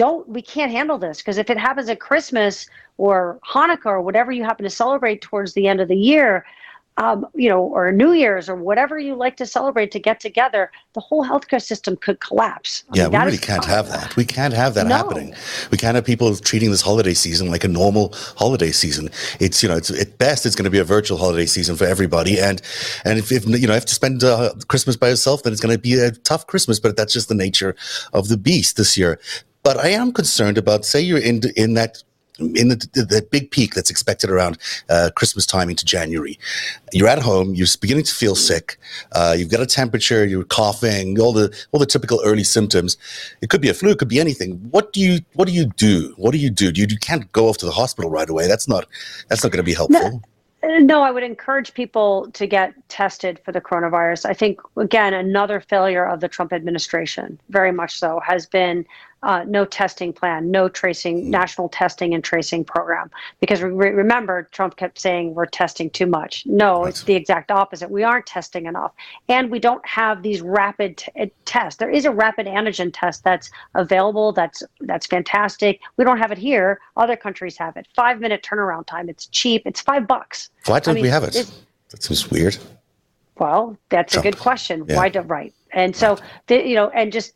don't 0.00 0.26
we 0.26 0.40
can't 0.40 0.72
handle 0.72 0.96
this 0.96 1.18
because 1.18 1.36
if 1.36 1.50
it 1.50 1.58
happens 1.58 1.90
at 1.90 2.00
Christmas 2.00 2.66
or 2.96 3.38
Hanukkah 3.46 3.84
or 3.84 4.00
whatever 4.00 4.32
you 4.32 4.42
happen 4.42 4.64
to 4.64 4.70
celebrate 4.70 5.20
towards 5.20 5.52
the 5.52 5.68
end 5.68 5.78
of 5.78 5.88
the 5.88 5.96
year, 5.96 6.46
um, 6.96 7.26
you 7.34 7.50
know, 7.50 7.60
or 7.60 7.92
New 7.92 8.12
Year's 8.12 8.48
or 8.48 8.56
whatever 8.56 8.98
you 8.98 9.14
like 9.14 9.36
to 9.36 9.44
celebrate 9.44 9.90
to 9.90 9.98
get 9.98 10.18
together, 10.18 10.70
the 10.94 11.00
whole 11.00 11.22
healthcare 11.22 11.60
system 11.60 11.98
could 11.98 12.18
collapse. 12.20 12.84
I 12.94 12.96
yeah, 12.96 13.08
mean, 13.08 13.20
we 13.20 13.26
really 13.26 13.38
can't 13.38 13.66
have 13.66 13.90
that. 13.90 14.16
We 14.16 14.24
can't 14.24 14.54
have 14.54 14.72
that 14.72 14.86
no. 14.86 14.96
happening. 14.96 15.34
We 15.70 15.76
can't 15.76 15.96
have 15.96 16.06
people 16.06 16.34
treating 16.34 16.70
this 16.70 16.80
holiday 16.80 17.12
season 17.12 17.50
like 17.50 17.64
a 17.64 17.68
normal 17.68 18.14
holiday 18.38 18.70
season. 18.70 19.10
It's 19.38 19.62
you 19.62 19.68
know, 19.68 19.76
it's 19.76 19.90
at 19.90 20.16
best 20.16 20.46
it's 20.46 20.56
going 20.56 20.64
to 20.64 20.70
be 20.70 20.78
a 20.78 20.84
virtual 20.84 21.18
holiday 21.18 21.44
season 21.44 21.76
for 21.76 21.84
everybody, 21.84 22.40
and 22.40 22.62
and 23.04 23.18
if, 23.18 23.30
if 23.30 23.46
you 23.46 23.66
know, 23.66 23.74
have 23.74 23.84
to 23.84 23.94
spend 23.94 24.24
uh, 24.24 24.54
Christmas 24.68 24.96
by 24.96 25.10
yourself, 25.10 25.42
then 25.42 25.52
it's 25.52 25.60
going 25.60 25.76
to 25.76 25.78
be 25.78 26.00
a 26.00 26.10
tough 26.10 26.46
Christmas. 26.46 26.80
But 26.80 26.96
that's 26.96 27.12
just 27.12 27.28
the 27.28 27.34
nature 27.34 27.76
of 28.14 28.28
the 28.28 28.38
beast 28.38 28.78
this 28.78 28.96
year. 28.96 29.20
But 29.62 29.76
I 29.78 29.88
am 29.88 30.12
concerned 30.12 30.58
about, 30.58 30.84
say, 30.84 31.00
you're 31.00 31.18
in 31.18 31.42
in 31.56 31.74
that 31.74 32.02
in 32.40 32.68
the, 32.68 32.76
the, 32.94 33.26
big 33.30 33.50
peak 33.50 33.74
that's 33.74 33.90
expected 33.90 34.30
around 34.30 34.58
uh, 34.88 35.10
Christmas 35.14 35.46
time 35.46 35.68
into 35.68 35.84
January. 35.84 36.38
You're 36.92 37.08
at 37.08 37.18
home, 37.18 37.54
you're 37.54 37.66
beginning 37.80 38.04
to 38.04 38.14
feel 38.14 38.34
sick, 38.34 38.78
uh, 39.12 39.34
you've 39.38 39.50
got 39.50 39.60
a 39.60 39.66
temperature, 39.66 40.24
you're 40.24 40.44
coughing, 40.44 41.20
all 41.20 41.32
the 41.32 41.54
all 41.72 41.80
the 41.80 41.86
typical 41.86 42.20
early 42.24 42.44
symptoms. 42.44 42.96
It 43.42 43.50
could 43.50 43.60
be 43.60 43.68
a 43.68 43.74
flu, 43.74 43.90
it 43.90 43.98
could 43.98 44.08
be 44.08 44.20
anything. 44.20 44.52
What 44.70 44.92
do 44.92 45.00
you 45.00 45.20
what 45.34 45.46
do 45.46 45.54
you 45.54 45.66
do? 45.66 46.14
What 46.16 46.32
do 46.32 46.38
you 46.38 46.50
do? 46.50 46.72
You, 46.74 46.86
you 46.88 46.98
can't 46.98 47.30
go 47.32 47.48
off 47.48 47.58
to 47.58 47.66
the 47.66 47.72
hospital 47.72 48.10
right 48.10 48.28
away. 48.28 48.46
That's 48.46 48.68
not 48.68 48.86
that's 49.28 49.42
not 49.42 49.52
going 49.52 49.62
to 49.62 49.70
be 49.70 49.74
helpful. 49.74 50.10
No. 50.10 50.22
No, 50.62 51.02
I 51.02 51.10
would 51.10 51.22
encourage 51.22 51.72
people 51.72 52.30
to 52.32 52.46
get 52.46 52.74
tested 52.90 53.40
for 53.46 53.50
the 53.50 53.62
coronavirus. 53.62 54.26
I 54.26 54.34
think, 54.34 54.60
again, 54.76 55.14
another 55.14 55.58
failure 55.58 56.04
of 56.04 56.20
the 56.20 56.28
Trump 56.28 56.52
administration, 56.52 57.40
very 57.48 57.72
much 57.72 57.98
so, 57.98 58.20
has 58.26 58.44
been 58.44 58.84
uh, 59.22 59.44
no 59.46 59.64
testing 59.64 60.12
plan, 60.12 60.50
no 60.50 60.68
tracing, 60.68 61.20
mm-hmm. 61.20 61.30
national 61.30 61.68
testing 61.68 62.14
and 62.14 62.24
tracing 62.24 62.64
program. 62.64 63.10
Because 63.40 63.62
re- 63.62 63.90
remember, 63.90 64.48
Trump 64.52 64.76
kept 64.76 64.98
saying 64.98 65.34
we're 65.34 65.46
testing 65.46 65.90
too 65.90 66.06
much. 66.06 66.44
No, 66.46 66.84
it's 66.84 67.04
the 67.04 67.14
exact 67.14 67.50
opposite. 67.50 67.90
We 67.90 68.02
aren't 68.02 68.26
testing 68.26 68.66
enough. 68.66 68.92
And 69.28 69.50
we 69.50 69.58
don't 69.58 69.84
have 69.86 70.22
these 70.22 70.40
rapid 70.40 70.98
t- 70.98 71.12
uh, 71.20 71.26
tests. 71.44 71.78
There 71.78 71.90
is 71.90 72.04
a 72.04 72.10
rapid 72.10 72.46
antigen 72.46 72.90
test 72.92 73.24
that's 73.24 73.50
available. 73.74 74.32
That's 74.32 74.62
that's 74.80 75.06
fantastic. 75.06 75.80
We 75.96 76.04
don't 76.04 76.18
have 76.18 76.32
it 76.32 76.38
here. 76.38 76.80
Other 76.96 77.16
countries 77.16 77.56
have 77.58 77.76
it. 77.76 77.86
Five 77.94 78.20
minute 78.20 78.42
turnaround 78.42 78.86
time. 78.86 79.08
It's 79.08 79.26
cheap. 79.26 79.62
It's 79.66 79.80
five 79.80 80.06
bucks. 80.06 80.50
Why 80.66 80.80
don't 80.80 80.92
I 80.92 80.94
mean, 80.94 81.02
we 81.02 81.08
have 81.08 81.24
it? 81.24 81.50
That 81.90 82.02
seems 82.02 82.30
weird. 82.30 82.56
Well, 83.38 83.76
that's 83.88 84.12
Trump. 84.12 84.26
a 84.26 84.30
good 84.30 84.38
question. 84.38 84.84
Yeah. 84.86 84.96
Why 84.96 85.08
do 85.08 85.20
right? 85.20 85.52
And 85.72 85.94
so, 85.94 86.18
the, 86.46 86.66
you 86.66 86.74
know, 86.74 86.90
and 86.90 87.12
just 87.12 87.32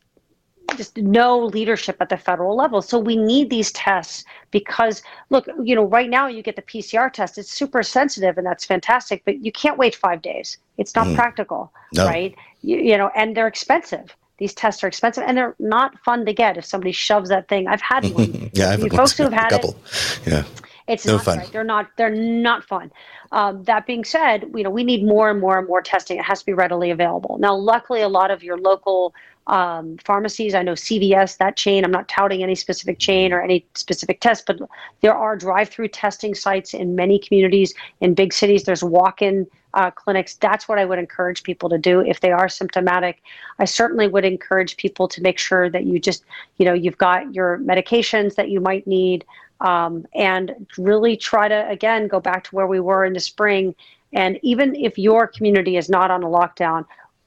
just 0.77 0.97
no 0.97 1.39
leadership 1.39 1.97
at 2.01 2.09
the 2.09 2.17
federal 2.17 2.57
level. 2.57 2.83
So 2.83 2.99
we 2.99 3.17
need 3.17 3.51
these 3.51 3.73
tests 3.73 4.25
because 4.51 5.03
look, 5.31 5.47
you 5.63 5.75
know, 5.75 5.85
right 5.85 6.11
now 6.11 6.27
you 6.27 6.43
get 6.43 6.57
the 6.57 6.63
PCR 6.63 7.13
test. 7.13 7.39
It's 7.39 7.51
super 7.51 7.83
sensitive 7.83 8.39
and 8.39 8.47
that's 8.47 8.65
fantastic, 8.65 9.23
but 9.25 9.45
you 9.45 9.53
can't 9.53 9.79
wait 9.79 9.95
five 9.95 10.23
days. 10.23 10.59
It's 10.79 10.95
not 10.95 11.07
mm. 11.07 11.15
practical, 11.15 11.73
no. 11.95 12.07
right? 12.07 12.35
You, 12.63 12.79
you, 12.79 12.99
know, 12.99 13.11
and 13.15 13.37
they're 13.37 13.47
expensive. 13.47 14.15
these 14.39 14.55
tests 14.55 14.83
are 14.83 14.89
expensive 14.89 15.25
and 15.27 15.37
they're 15.37 15.55
not 15.59 15.99
fun 16.01 16.27
to 16.27 16.33
get 16.33 16.57
if 16.57 16.65
somebody 16.65 16.93
shoves 16.93 17.29
that 17.29 17.49
thing. 17.49 17.69
I've 17.69 17.83
had 17.83 18.05
one. 18.13 18.51
yeah, 18.55 18.71
I've 18.71 18.81
folks 18.89 19.17
who 19.17 19.25
have 19.25 19.33
had 19.33 19.53
a 19.53 19.57
couple. 19.57 19.71
it. 19.71 20.21
Yeah. 20.27 20.45
It's 20.87 21.07
no 21.07 21.17
not 21.17 21.25
fun. 21.25 21.39
Right. 21.39 21.53
They're 21.53 21.65
not. 21.65 21.89
They're 21.97 22.11
not 22.11 22.63
fun. 22.63 22.93
Um, 23.33 23.65
that 23.65 23.87
being 23.87 24.05
said, 24.05 24.51
you 24.55 24.63
know 24.63 24.71
we 24.71 24.85
need 24.85 25.05
more 25.05 25.31
and 25.31 25.41
more 25.41 25.59
and 25.59 25.67
more 25.67 25.81
testing. 25.81 26.19
It 26.19 26.25
has 26.25 26.41
to 26.41 26.47
be 26.47 26.53
readily 26.53 26.91
available. 26.91 27.39
Now, 27.39 27.57
luckily, 27.57 28.03
a 28.03 28.09
lot 28.09 28.31
of 28.31 28.43
your 28.43 28.59
local 28.59 29.15
um, 29.47 29.99
pharmacies. 30.05 30.55
I 30.55 30.63
know 30.63 30.73
CVS, 30.73 31.37
that 31.39 31.57
chain. 31.57 31.85
I'm 31.85 31.91
not 31.91 32.09
touting 32.09 32.43
any 32.43 32.55
specific 32.55 32.99
chain 32.99 33.33
or 33.33 33.43
any 33.43 33.67
specific 33.75 34.21
test, 34.21 34.47
but 34.47 34.59
there 35.01 35.15
are 35.15 35.37
drive-through 35.37 35.89
testing 35.89 36.35
sites 36.35 36.75
in 36.75 36.97
many 36.97 37.19
communities. 37.19 37.75
In 38.01 38.15
big 38.15 38.33
cities, 38.33 38.65
there's 38.65 38.83
walk-in 38.83 39.47
uh, 39.75 39.91
clinics. 39.91 40.37
That's 40.37 40.69
what 40.69 40.79
I 40.79 40.85
would 40.85 40.99
encourage 40.99 41.43
people 41.43 41.69
to 41.69 41.79
do 41.79 42.01
if 42.01 42.21
they 42.21 42.31
are 42.31 42.49
symptomatic. 42.49 43.23
I 43.59 43.65
certainly 43.65 44.09
would 44.09 44.25
encourage 44.25 44.77
people 44.77 45.09
to 45.09 45.21
make 45.21 45.39
sure 45.39 45.69
that 45.69 45.85
you 45.85 45.99
just, 45.99 46.25
you 46.57 46.65
know, 46.65 46.73
you've 46.73 46.99
got 46.99 47.35
your 47.35 47.59
medications 47.59 48.37
that 48.37 48.51
you 48.51 48.61
might 48.61 48.87
need 48.87 49.25
um, 49.61 50.07
and 50.15 50.67
really 50.79 51.17
try 51.17 51.49
to, 51.49 51.69
again, 51.69 52.09
go 52.09 52.21
back 52.21 52.45
to 52.45 52.55
where 52.55 52.67
we 52.67 52.81
were 52.81 53.05
in 53.05 53.13
the 53.13 53.21
spring. 53.21 53.75
And 54.13 54.39
even 54.43 54.77
if 54.77 54.97
your 54.97 55.27
community 55.27 55.77
is 55.77 55.89
not 55.89 56.11
on 56.11 56.23
a 56.23 56.29
lockdown, 56.29 56.85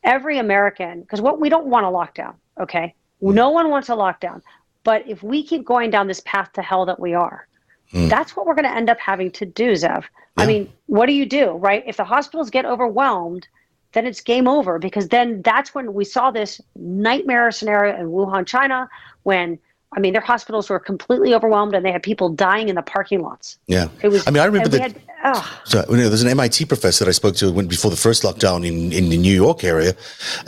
every 0.08 0.40
American, 0.40 1.02
because 1.02 1.22
what 1.22 1.40
we 1.40 1.50
don't 1.50 1.68
want 1.68 1.86
a 1.86 1.90
lockdown, 1.90 2.34
okay? 2.60 2.96
No 3.22 3.50
one 3.50 3.70
wants 3.70 3.90
a 3.90 3.94
lockdown. 3.94 4.42
But 4.84 5.08
if 5.08 5.22
we 5.22 5.44
keep 5.44 5.66
going 5.66 5.92
down 5.92 6.08
this 6.08 6.22
path 6.22 6.54
to 6.54 6.62
hell 6.62 6.86
that 6.86 7.00
we 7.00 7.14
are, 7.14 7.46
mm. 7.92 8.10
that's 8.10 8.36
what 8.36 8.46
we're 8.46 8.56
going 8.56 8.72
to 8.72 8.76
end 8.76 8.90
up 8.90 9.00
having 9.00 9.32
to 9.32 9.46
do, 9.46 9.74
Zev. 9.74 10.04
Yeah. 10.04 10.08
I 10.38 10.46
mean, 10.46 10.72
what 10.86 11.08
do 11.08 11.14
you 11.14 11.26
do, 11.26 11.52
right? 11.52 11.84
If 11.86 11.98
the 11.98 12.06
hospitals 12.06 12.50
get 12.50 12.66
overwhelmed, 12.66 13.48
then 13.92 14.06
it's 14.06 14.22
game 14.22 14.48
over 14.48 14.80
because 14.80 15.10
then 15.10 15.42
that's 15.42 15.76
when 15.76 15.94
we 15.94 16.06
saw 16.06 16.32
this 16.32 16.62
nightmare 16.76 17.52
scenario 17.52 18.00
in 18.00 18.08
Wuhan, 18.08 18.48
China, 18.48 18.90
when 19.24 19.60
I 19.96 20.02
mean, 20.02 20.12
their 20.12 20.22
hospitals 20.22 20.70
were 20.70 20.80
completely 20.80 21.34
overwhelmed, 21.34 21.74
and 21.74 21.86
they 21.86 21.94
had 21.94 22.04
people 22.04 22.28
dying 22.28 22.68
in 22.68 22.76
the 22.76 22.82
parking 22.82 23.22
lots. 23.22 23.58
Yeah, 23.68 23.88
it 24.02 24.10
was. 24.10 24.28
I 24.28 24.32
mean, 24.32 24.44
I 24.44 24.46
remember 24.46 24.68
that. 24.70 24.82
Had, 24.82 25.02
oh. 25.24 25.60
So 25.64 25.86
you 25.90 25.96
know, 25.96 26.10
there's 26.10 26.22
an 26.22 26.30
MIT 26.30 26.66
professor 26.66 27.06
that 27.06 27.10
I 27.10 27.14
spoke 27.14 27.36
to 27.38 27.54
when 27.54 27.68
before 27.68 27.90
the 27.90 27.98
first 27.98 28.24
lockdown 28.24 28.68
in 28.68 28.92
in 28.92 29.10
the 29.10 29.18
New 29.18 29.34
York 29.34 29.64
area, 29.64 29.96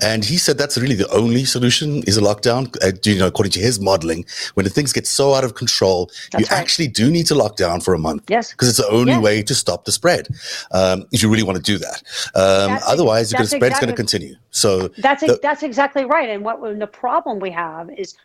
and 0.01 0.25
he 0.25 0.37
said 0.37 0.57
that's 0.57 0.77
really 0.77 0.93
the 0.93 1.09
only 1.11 1.45
solution 1.45 2.03
is 2.03 2.17
a 2.17 2.21
lockdown. 2.21 2.75
Uh, 2.83 2.91
you 3.05 3.17
know, 3.17 3.27
according 3.27 3.53
to 3.53 3.59
his 3.59 3.79
modeling, 3.79 4.25
when 4.55 4.65
the 4.65 4.69
things 4.69 4.91
get 4.91 5.07
so 5.07 5.33
out 5.33 5.45
of 5.45 5.55
control, 5.55 6.07
that's 6.31 6.49
you 6.49 6.53
right. 6.53 6.61
actually 6.61 6.89
do 6.89 7.09
need 7.09 7.25
to 7.27 7.35
lock 7.35 7.55
down 7.55 7.79
for 7.79 7.93
a 7.93 7.99
month. 7.99 8.23
Yes, 8.29 8.51
because 8.51 8.67
it's 8.67 8.77
the 8.77 8.89
only 8.89 9.13
yes. 9.13 9.23
way 9.23 9.41
to 9.41 9.55
stop 9.55 9.85
the 9.85 9.93
spread. 9.93 10.27
Um, 10.71 11.05
if 11.13 11.23
you 11.23 11.29
really 11.29 11.43
want 11.43 11.55
to 11.55 11.63
do 11.63 11.77
that, 11.77 12.03
um, 12.35 12.77
otherwise, 12.85 13.29
the 13.29 13.45
spread's 13.45 13.75
is 13.75 13.79
going 13.79 13.89
to 13.89 13.95
continue. 13.95 14.35
So 14.51 14.89
that's 14.97 15.21
the, 15.21 15.39
that's 15.41 15.63
exactly 15.63 16.03
right. 16.03 16.29
And 16.29 16.43
what 16.43 16.59
the 16.61 16.87
problem 16.87 17.39
we 17.39 17.51
have 17.51 17.89
is 17.97 18.15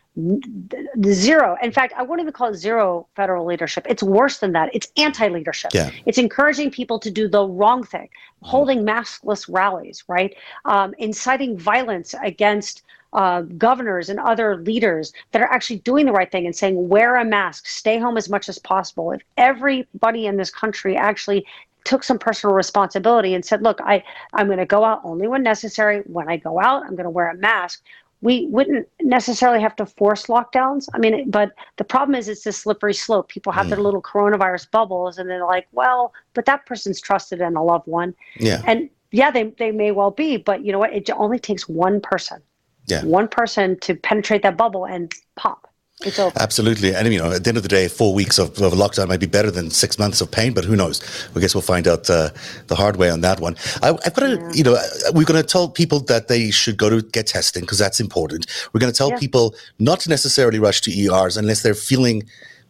zero. 1.03 1.57
In 1.61 1.71
fact, 1.71 1.93
I 1.97 2.01
wouldn't 2.01 2.21
even 2.21 2.33
call 2.33 2.49
it 2.49 2.55
zero 2.55 3.07
federal 3.15 3.45
leadership. 3.45 3.85
It's 3.89 4.01
worse 4.01 4.37
than 4.37 4.53
that. 4.53 4.69
It's 4.73 4.87
anti-leadership. 4.97 5.71
Yeah. 5.73 5.91
It's 6.05 6.17
encouraging 6.17 6.71
people 6.71 6.99
to 6.99 7.11
do 7.11 7.27
the 7.27 7.45
wrong 7.45 7.83
thing, 7.83 8.09
holding 8.41 8.85
maskless 8.85 9.45
rallies, 9.49 10.03
right? 10.07 10.35
Um, 10.63 10.93
inciting 10.97 11.57
violence 11.57 12.15
against 12.23 12.83
uh, 13.13 13.41
governors 13.41 14.09
and 14.09 14.19
other 14.19 14.57
leaders 14.57 15.13
that 15.31 15.41
are 15.41 15.51
actually 15.51 15.79
doing 15.79 16.05
the 16.05 16.11
right 16.11 16.31
thing 16.31 16.45
and 16.45 16.55
saying, 16.55 16.89
wear 16.89 17.15
a 17.15 17.25
mask, 17.25 17.67
stay 17.67 17.97
home 17.97 18.17
as 18.17 18.29
much 18.29 18.49
as 18.49 18.57
possible. 18.59 19.11
If 19.11 19.21
everybody 19.37 20.27
in 20.27 20.37
this 20.37 20.49
country 20.49 20.95
actually 20.97 21.45
took 21.85 22.03
some 22.03 22.17
personal 22.17 22.55
responsibility 22.55 23.33
and 23.35 23.45
said, 23.45 23.61
look, 23.61 23.79
I, 23.81 24.03
I'm 24.33 24.47
going 24.47 24.57
to 24.57 24.65
go 24.65 24.83
out 24.83 25.01
only 25.03 25.27
when 25.27 25.43
necessary. 25.43 26.01
When 26.07 26.27
I 26.27 26.37
go 26.37 26.59
out, 26.59 26.83
I'm 26.83 26.95
going 26.95 27.03
to 27.03 27.09
wear 27.09 27.29
a 27.29 27.35
mask 27.37 27.83
we 28.25 28.47
wouldn't 28.47 28.87
necessarily 29.03 29.61
have 29.61 29.75
to 29.75 29.85
force 29.85 30.25
lockdowns. 30.25 30.87
I 30.95 30.97
mean, 30.97 31.29
but 31.29 31.51
the 31.77 31.83
problem 31.83 32.15
is 32.15 32.27
it's 32.27 32.43
a 32.47 32.51
slippery 32.51 32.95
slope. 32.95 33.29
People 33.29 33.51
have 33.51 33.67
mm. 33.67 33.69
their 33.69 33.79
little 33.79 34.01
coronavirus 34.01 34.71
bubbles 34.71 35.19
and 35.19 35.29
they're 35.29 35.45
like, 35.45 35.67
well, 35.73 36.11
but 36.33 36.45
that 36.45 36.65
person's 36.65 36.99
trusted 36.99 37.39
and 37.39 37.55
a 37.55 37.61
loved 37.61 37.85
one. 37.85 38.15
Yeah. 38.37 38.63
And 38.65 38.89
yeah, 39.11 39.29
they, 39.29 39.43
they 39.59 39.71
may 39.71 39.91
well 39.91 40.09
be, 40.09 40.37
but 40.37 40.65
you 40.65 40.71
know 40.71 40.79
what? 40.79 40.91
It 40.91 41.07
only 41.11 41.37
takes 41.37 41.69
one 41.69 42.01
person. 42.01 42.41
Yeah. 42.87 43.05
One 43.05 43.27
person 43.27 43.79
to 43.81 43.93
penetrate 43.93 44.41
that 44.41 44.57
bubble 44.57 44.85
and 44.85 45.13
pop. 45.35 45.69
Absolutely. 46.39 46.95
And, 46.95 47.11
you 47.11 47.19
know, 47.19 47.31
at 47.31 47.43
the 47.43 47.49
end 47.49 47.57
of 47.57 47.63
the 47.63 47.69
day, 47.69 47.87
four 47.87 48.13
weeks 48.13 48.37
of, 48.37 48.49
of 48.61 48.73
lockdown 48.73 49.07
might 49.07 49.19
be 49.19 49.25
better 49.25 49.51
than 49.51 49.69
six 49.69 49.97
months 49.97 50.21
of 50.21 50.31
pain, 50.31 50.53
but 50.53 50.65
who 50.65 50.75
knows? 50.75 51.01
I 51.35 51.39
guess 51.39 51.55
we'll 51.55 51.61
find 51.61 51.87
out 51.87 52.09
uh, 52.09 52.29
the 52.67 52.75
hard 52.75 52.97
way 52.97 53.09
on 53.09 53.21
that 53.21 53.39
one. 53.39 53.55
I, 53.81 53.87
have 53.87 54.13
got 54.13 54.19
to, 54.19 54.35
yeah. 54.35 54.51
you 54.53 54.63
know, 54.63 54.77
we're 55.13 55.25
going 55.25 55.41
to 55.41 55.47
tell 55.47 55.69
people 55.69 55.99
that 56.01 56.27
they 56.27 56.51
should 56.51 56.77
go 56.77 56.89
to 56.89 57.01
get 57.01 57.27
testing 57.27 57.61
because 57.61 57.77
that's 57.77 57.99
important. 57.99 58.47
We're 58.73 58.79
going 58.79 58.91
to 58.91 58.97
tell 58.97 59.09
yeah. 59.09 59.19
people 59.19 59.55
not 59.79 59.99
to 60.01 60.09
necessarily 60.09 60.59
rush 60.59 60.81
to 60.81 60.91
ERs 60.91 61.37
unless 61.37 61.63
they're 61.63 61.73
feeling 61.73 62.23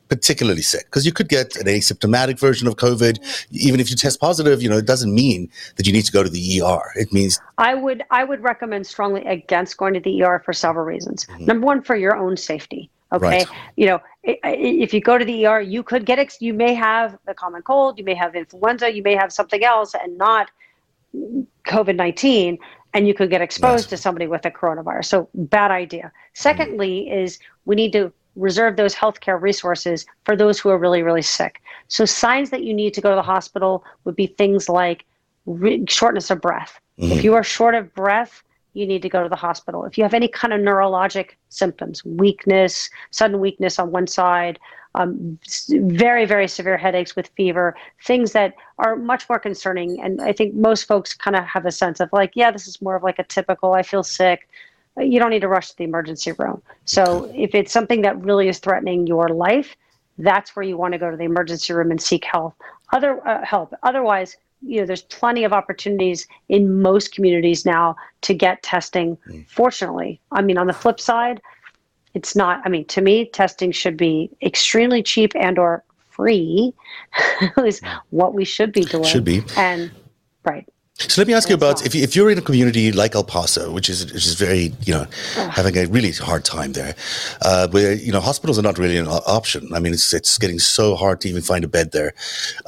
particularly 0.09 0.61
sick 0.61 0.85
because 0.85 1.05
you 1.05 1.11
could 1.11 1.29
get 1.29 1.55
an 1.55 1.65
asymptomatic 1.65 2.39
version 2.39 2.67
of 2.67 2.75
COVID. 2.75 3.47
Even 3.51 3.79
if 3.79 3.89
you 3.89 3.95
test 3.95 4.19
positive, 4.19 4.61
you 4.61 4.69
know, 4.69 4.77
it 4.77 4.85
doesn't 4.85 5.13
mean 5.13 5.49
that 5.75 5.87
you 5.87 5.93
need 5.93 6.05
to 6.05 6.11
go 6.11 6.23
to 6.23 6.29
the 6.29 6.61
ER. 6.61 6.91
It 6.95 7.11
means 7.11 7.39
I 7.57 7.73
would 7.73 8.03
I 8.11 8.23
would 8.23 8.41
recommend 8.41 8.85
strongly 8.87 9.23
against 9.25 9.77
going 9.77 9.93
to 9.93 9.99
the 9.99 10.23
ER 10.23 10.41
for 10.45 10.53
several 10.53 10.85
reasons. 10.85 11.25
Mm-hmm. 11.25 11.45
Number 11.45 11.65
one, 11.65 11.81
for 11.81 11.95
your 11.95 12.15
own 12.15 12.37
safety. 12.37 12.89
Okay. 13.13 13.25
Right. 13.25 13.47
You 13.75 13.85
know, 13.85 14.01
if 14.23 14.93
you 14.93 14.99
go 14.99 15.17
to 15.17 15.25
the 15.25 15.45
ER, 15.45 15.61
you 15.61 15.83
could 15.83 16.05
get, 16.05 16.19
ex- 16.19 16.41
you 16.41 16.53
may 16.53 16.73
have 16.73 17.17
the 17.25 17.33
common 17.33 17.61
cold, 17.61 17.97
you 17.97 18.03
may 18.03 18.15
have 18.15 18.35
influenza, 18.35 18.91
you 18.93 19.03
may 19.03 19.15
have 19.15 19.31
something 19.31 19.63
else 19.63 19.93
and 19.93 20.17
not 20.17 20.49
COVID 21.65 21.95
19, 21.95 22.57
and 22.93 23.07
you 23.07 23.13
could 23.13 23.29
get 23.29 23.41
exposed 23.41 23.89
to 23.89 23.97
somebody 23.97 24.27
with 24.27 24.45
a 24.45 24.51
coronavirus. 24.51 25.05
So, 25.05 25.29
bad 25.33 25.71
idea. 25.71 26.11
Secondly, 26.33 27.07
mm. 27.09 27.23
is 27.23 27.39
we 27.65 27.75
need 27.75 27.91
to 27.93 28.11
reserve 28.35 28.75
those 28.75 28.95
healthcare 28.95 29.41
resources 29.41 30.05
for 30.25 30.35
those 30.35 30.59
who 30.59 30.69
are 30.69 30.77
really, 30.77 31.03
really 31.03 31.21
sick. 31.21 31.61
So, 31.87 32.05
signs 32.05 32.49
that 32.49 32.63
you 32.63 32.73
need 32.73 32.93
to 32.95 33.01
go 33.01 33.09
to 33.09 33.15
the 33.15 33.21
hospital 33.21 33.83
would 34.03 34.15
be 34.15 34.27
things 34.27 34.67
like 34.67 35.05
re- 35.45 35.85
shortness 35.87 36.29
of 36.31 36.41
breath. 36.41 36.79
Mm-hmm. 36.99 37.11
If 37.11 37.23
you 37.23 37.33
are 37.35 37.43
short 37.43 37.75
of 37.75 37.93
breath, 37.93 38.43
you 38.75 38.85
need 38.85 39.01
to 39.01 39.09
go 39.09 39.23
to 39.23 39.29
the 39.29 39.35
hospital. 39.35 39.85
If 39.85 39.97
you 39.97 40.03
have 40.03 40.13
any 40.13 40.27
kind 40.27 40.53
of 40.53 40.59
neurologic 40.59 41.31
symptoms, 41.49 42.03
weakness, 42.03 42.89
sudden 43.11 43.39
weakness 43.39 43.79
on 43.79 43.91
one 43.91 44.07
side, 44.07 44.59
um, 44.95 45.39
very, 45.69 46.25
very 46.25 46.47
severe 46.47 46.77
headaches 46.77 47.15
with 47.15 47.29
fever, 47.35 47.75
things 48.03 48.31
that 48.33 48.53
are 48.79 48.95
much 48.95 49.27
more 49.29 49.39
concerning. 49.39 49.99
And 50.01 50.21
I 50.21 50.31
think 50.31 50.53
most 50.55 50.83
folks 50.83 51.13
kind 51.13 51.35
of 51.35 51.43
have 51.45 51.65
a 51.65 51.71
sense 51.71 51.99
of 51.99 52.09
like, 52.11 52.31
yeah, 52.35 52.51
this 52.51 52.67
is 52.67 52.81
more 52.81 52.95
of 52.95 53.03
like 53.03 53.19
a 53.19 53.23
typical, 53.23 53.73
I 53.73 53.83
feel 53.83 54.03
sick. 54.03 54.47
You 54.97 55.19
don't 55.19 55.31
need 55.31 55.41
to 55.41 55.49
rush 55.49 55.69
to 55.69 55.77
the 55.77 55.83
emergency 55.83 56.31
room. 56.33 56.61
So 56.85 57.29
if 57.35 57.53
it's 57.53 57.71
something 57.71 58.01
that 58.03 58.21
really 58.21 58.47
is 58.47 58.59
threatening 58.59 59.07
your 59.07 59.29
life, 59.29 59.75
that's 60.17 60.55
where 60.55 60.63
you 60.63 60.77
want 60.77 60.93
to 60.93 60.97
go 60.97 61.11
to 61.11 61.17
the 61.17 61.25
emergency 61.25 61.73
room 61.73 61.91
and 61.91 62.01
seek 62.01 62.23
help. 62.23 62.55
Other 62.93 63.25
uh, 63.27 63.43
help. 63.45 63.73
Otherwise, 63.83 64.37
you 64.65 64.79
know, 64.79 64.85
there's 64.85 65.03
plenty 65.03 65.43
of 65.43 65.53
opportunities 65.53 66.27
in 66.49 66.81
most 66.81 67.13
communities 67.13 67.65
now 67.65 67.95
to 68.21 68.33
get 68.33 68.63
testing. 68.63 69.17
Mm. 69.29 69.47
Fortunately, 69.49 70.19
I 70.31 70.41
mean, 70.41 70.57
on 70.57 70.67
the 70.67 70.73
flip 70.73 70.99
side, 70.99 71.41
it's 72.13 72.35
not. 72.35 72.61
I 72.65 72.69
mean, 72.69 72.85
to 72.85 73.01
me, 73.01 73.25
testing 73.25 73.71
should 73.71 73.97
be 73.97 74.29
extremely 74.41 75.03
cheap 75.03 75.33
and 75.35 75.59
or 75.59 75.83
free. 76.09 76.73
is 77.63 77.81
what 78.09 78.33
we 78.33 78.45
should 78.45 78.71
be 78.71 78.85
doing. 78.85 79.03
Should 79.03 79.25
be. 79.25 79.43
And 79.57 79.91
right. 80.45 80.67
So 80.97 81.19
let 81.19 81.27
me 81.27 81.33
ask 81.33 81.49
you 81.49 81.55
about 81.55 81.85
if, 81.85 81.93
you, 81.93 82.03
if 82.03 82.15
you're 82.15 82.31
in 82.31 82.37
a 82.37 82.41
community 82.41 82.93
like 82.93 83.15
El 83.15 83.25
Paso, 83.25 83.69
which 83.69 83.89
is 83.89 84.05
which 84.05 84.25
is 84.25 84.35
very 84.35 84.71
you 84.85 84.93
know 84.93 85.05
having 85.33 85.77
a 85.77 85.87
really 85.87 86.11
hard 86.13 86.45
time 86.45 86.71
there, 86.71 86.95
uh, 87.41 87.67
where 87.67 87.93
you 87.93 88.13
know 88.13 88.21
hospitals 88.21 88.57
are 88.57 88.61
not 88.61 88.77
really 88.77 88.97
an 88.97 89.07
option. 89.07 89.73
I 89.73 89.79
mean, 89.79 89.91
it's 89.91 90.13
it's 90.13 90.37
getting 90.37 90.57
so 90.57 90.95
hard 90.95 91.19
to 91.21 91.29
even 91.29 91.41
find 91.41 91.65
a 91.65 91.67
bed 91.67 91.91
there. 91.91 92.13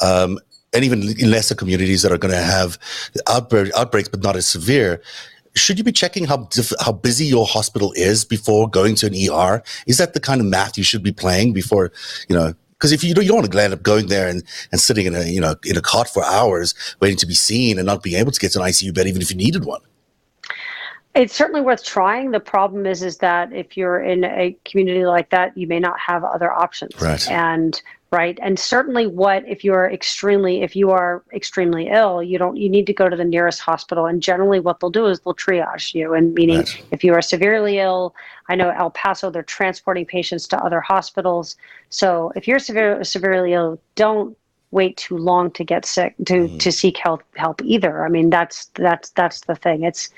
Um, 0.01 0.39
and 0.73 0.83
even 0.83 1.03
in 1.17 1.31
lesser 1.31 1.55
communities 1.55 2.01
that 2.01 2.11
are 2.11 2.17
going 2.17 2.33
to 2.33 2.41
have 2.41 2.77
outbreak, 3.27 3.71
outbreaks, 3.75 4.09
but 4.09 4.21
not 4.21 4.35
as 4.35 4.45
severe, 4.45 5.01
should 5.55 5.77
you 5.77 5.83
be 5.83 5.91
checking 5.91 6.25
how 6.25 6.47
how 6.79 6.91
busy 6.91 7.25
your 7.25 7.45
hospital 7.45 7.91
is 7.93 8.23
before 8.23 8.69
going 8.69 8.95
to 8.95 9.07
an 9.07 9.13
ER? 9.13 9.63
Is 9.87 9.97
that 9.97 10.13
the 10.13 10.19
kind 10.19 10.39
of 10.39 10.47
math 10.47 10.77
you 10.77 10.83
should 10.83 11.03
be 11.03 11.11
playing 11.11 11.53
before, 11.53 11.91
you 12.29 12.35
know? 12.35 12.53
Because 12.77 12.91
if 12.91 13.03
you 13.03 13.15
don't, 13.15 13.23
you 13.23 13.29
don't 13.29 13.39
want 13.39 13.51
to 13.51 13.63
end 13.63 13.73
up 13.73 13.81
going 13.81 14.05
there 14.05 14.27
and, 14.27 14.43
and 14.71 14.79
sitting 14.79 15.07
in 15.07 15.15
a 15.15 15.23
you 15.23 15.41
know 15.41 15.55
in 15.65 15.77
a 15.77 15.81
cot 15.81 16.07
for 16.07 16.23
hours 16.23 16.75
waiting 16.99 17.17
to 17.17 17.25
be 17.25 17.33
seen 17.33 17.79
and 17.79 17.87
not 17.87 18.03
being 18.03 18.17
able 18.17 18.31
to 18.31 18.39
get 18.39 18.51
to 18.51 18.61
an 18.61 18.67
ICU 18.67 18.93
bed 18.93 19.07
even 19.07 19.21
if 19.21 19.31
you 19.31 19.37
needed 19.37 19.65
one. 19.65 19.81
It's 21.15 21.33
certainly 21.33 21.61
worth 21.61 21.83
trying. 21.83 22.29
The 22.29 22.39
problem 22.39 22.85
is, 22.85 23.01
is 23.01 23.17
that 23.17 23.51
if 23.51 23.75
you're 23.75 23.99
in 23.99 24.23
a 24.23 24.55
community 24.65 25.07
like 25.07 25.31
that, 25.31 25.57
you 25.57 25.65
may 25.65 25.79
not 25.79 25.99
have 25.99 26.23
other 26.23 26.51
options. 26.51 27.01
Right. 27.01 27.27
And 27.31 27.81
right? 28.11 28.39
And 28.41 28.57
certainly 28.57 29.05
what 29.05 29.43
if 29.47 29.63
you're 29.63 29.89
extremely 29.91 30.61
if 30.61 30.75
you 30.75 30.91
are 30.91 31.23
extremely 31.33 31.89
ill 31.89 32.23
you 32.23 32.37
don't 32.37 32.55
you 32.55 32.69
need 32.69 32.85
to 32.87 32.93
go 32.93 33.09
to 33.09 33.15
the 33.15 33.25
nearest 33.25 33.59
hospital. 33.59 34.05
And 34.05 34.21
generally 34.21 34.59
what 34.59 34.79
they'll 34.79 34.89
do 34.89 35.07
is 35.07 35.19
they'll 35.19 35.35
triage 35.35 35.93
you. 35.93 36.13
And 36.13 36.33
meaning 36.33 36.59
right. 36.59 36.83
if 36.91 37.03
you 37.03 37.13
are 37.13 37.21
severely 37.21 37.79
ill 37.79 38.15
i 38.49 38.55
know 38.55 38.69
el 38.69 38.91
paso 38.91 39.29
they're 39.29 39.43
transporting 39.43 40.05
patients 40.05 40.47
to 40.49 40.63
other 40.63 40.81
hospitals. 40.81 41.55
So 41.89 42.31
if 42.35 42.47
you're 42.47 42.59
severe, 42.59 43.03
severely 43.03 43.53
ill 43.53 43.79
don't 43.95 44.37
wait 44.71 44.97
too 44.97 45.17
long 45.17 45.49
to 45.51 45.63
get 45.63 45.85
sick 45.85 46.15
to 46.25 46.33
mm. 46.33 46.59
to 46.59 46.71
seek 46.71 46.97
help 46.97 47.23
help 47.35 47.61
either. 47.63 48.05
I 48.05 48.09
mean 48.09 48.29
that's 48.29 48.65
that's 48.75 49.09
that's 49.11 49.41
the 49.41 49.55
thing. 49.55 49.83
It's 49.83 50.09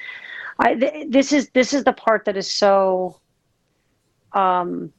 I, 0.60 0.75
th- 0.75 1.08
this 1.10 1.31
is 1.31 1.50
this 1.51 1.74
is 1.74 1.86
the 1.86 1.93
part 1.93 2.25
that 2.25 2.36
is 2.36 2.51
so 2.51 3.19
um, 4.34 4.91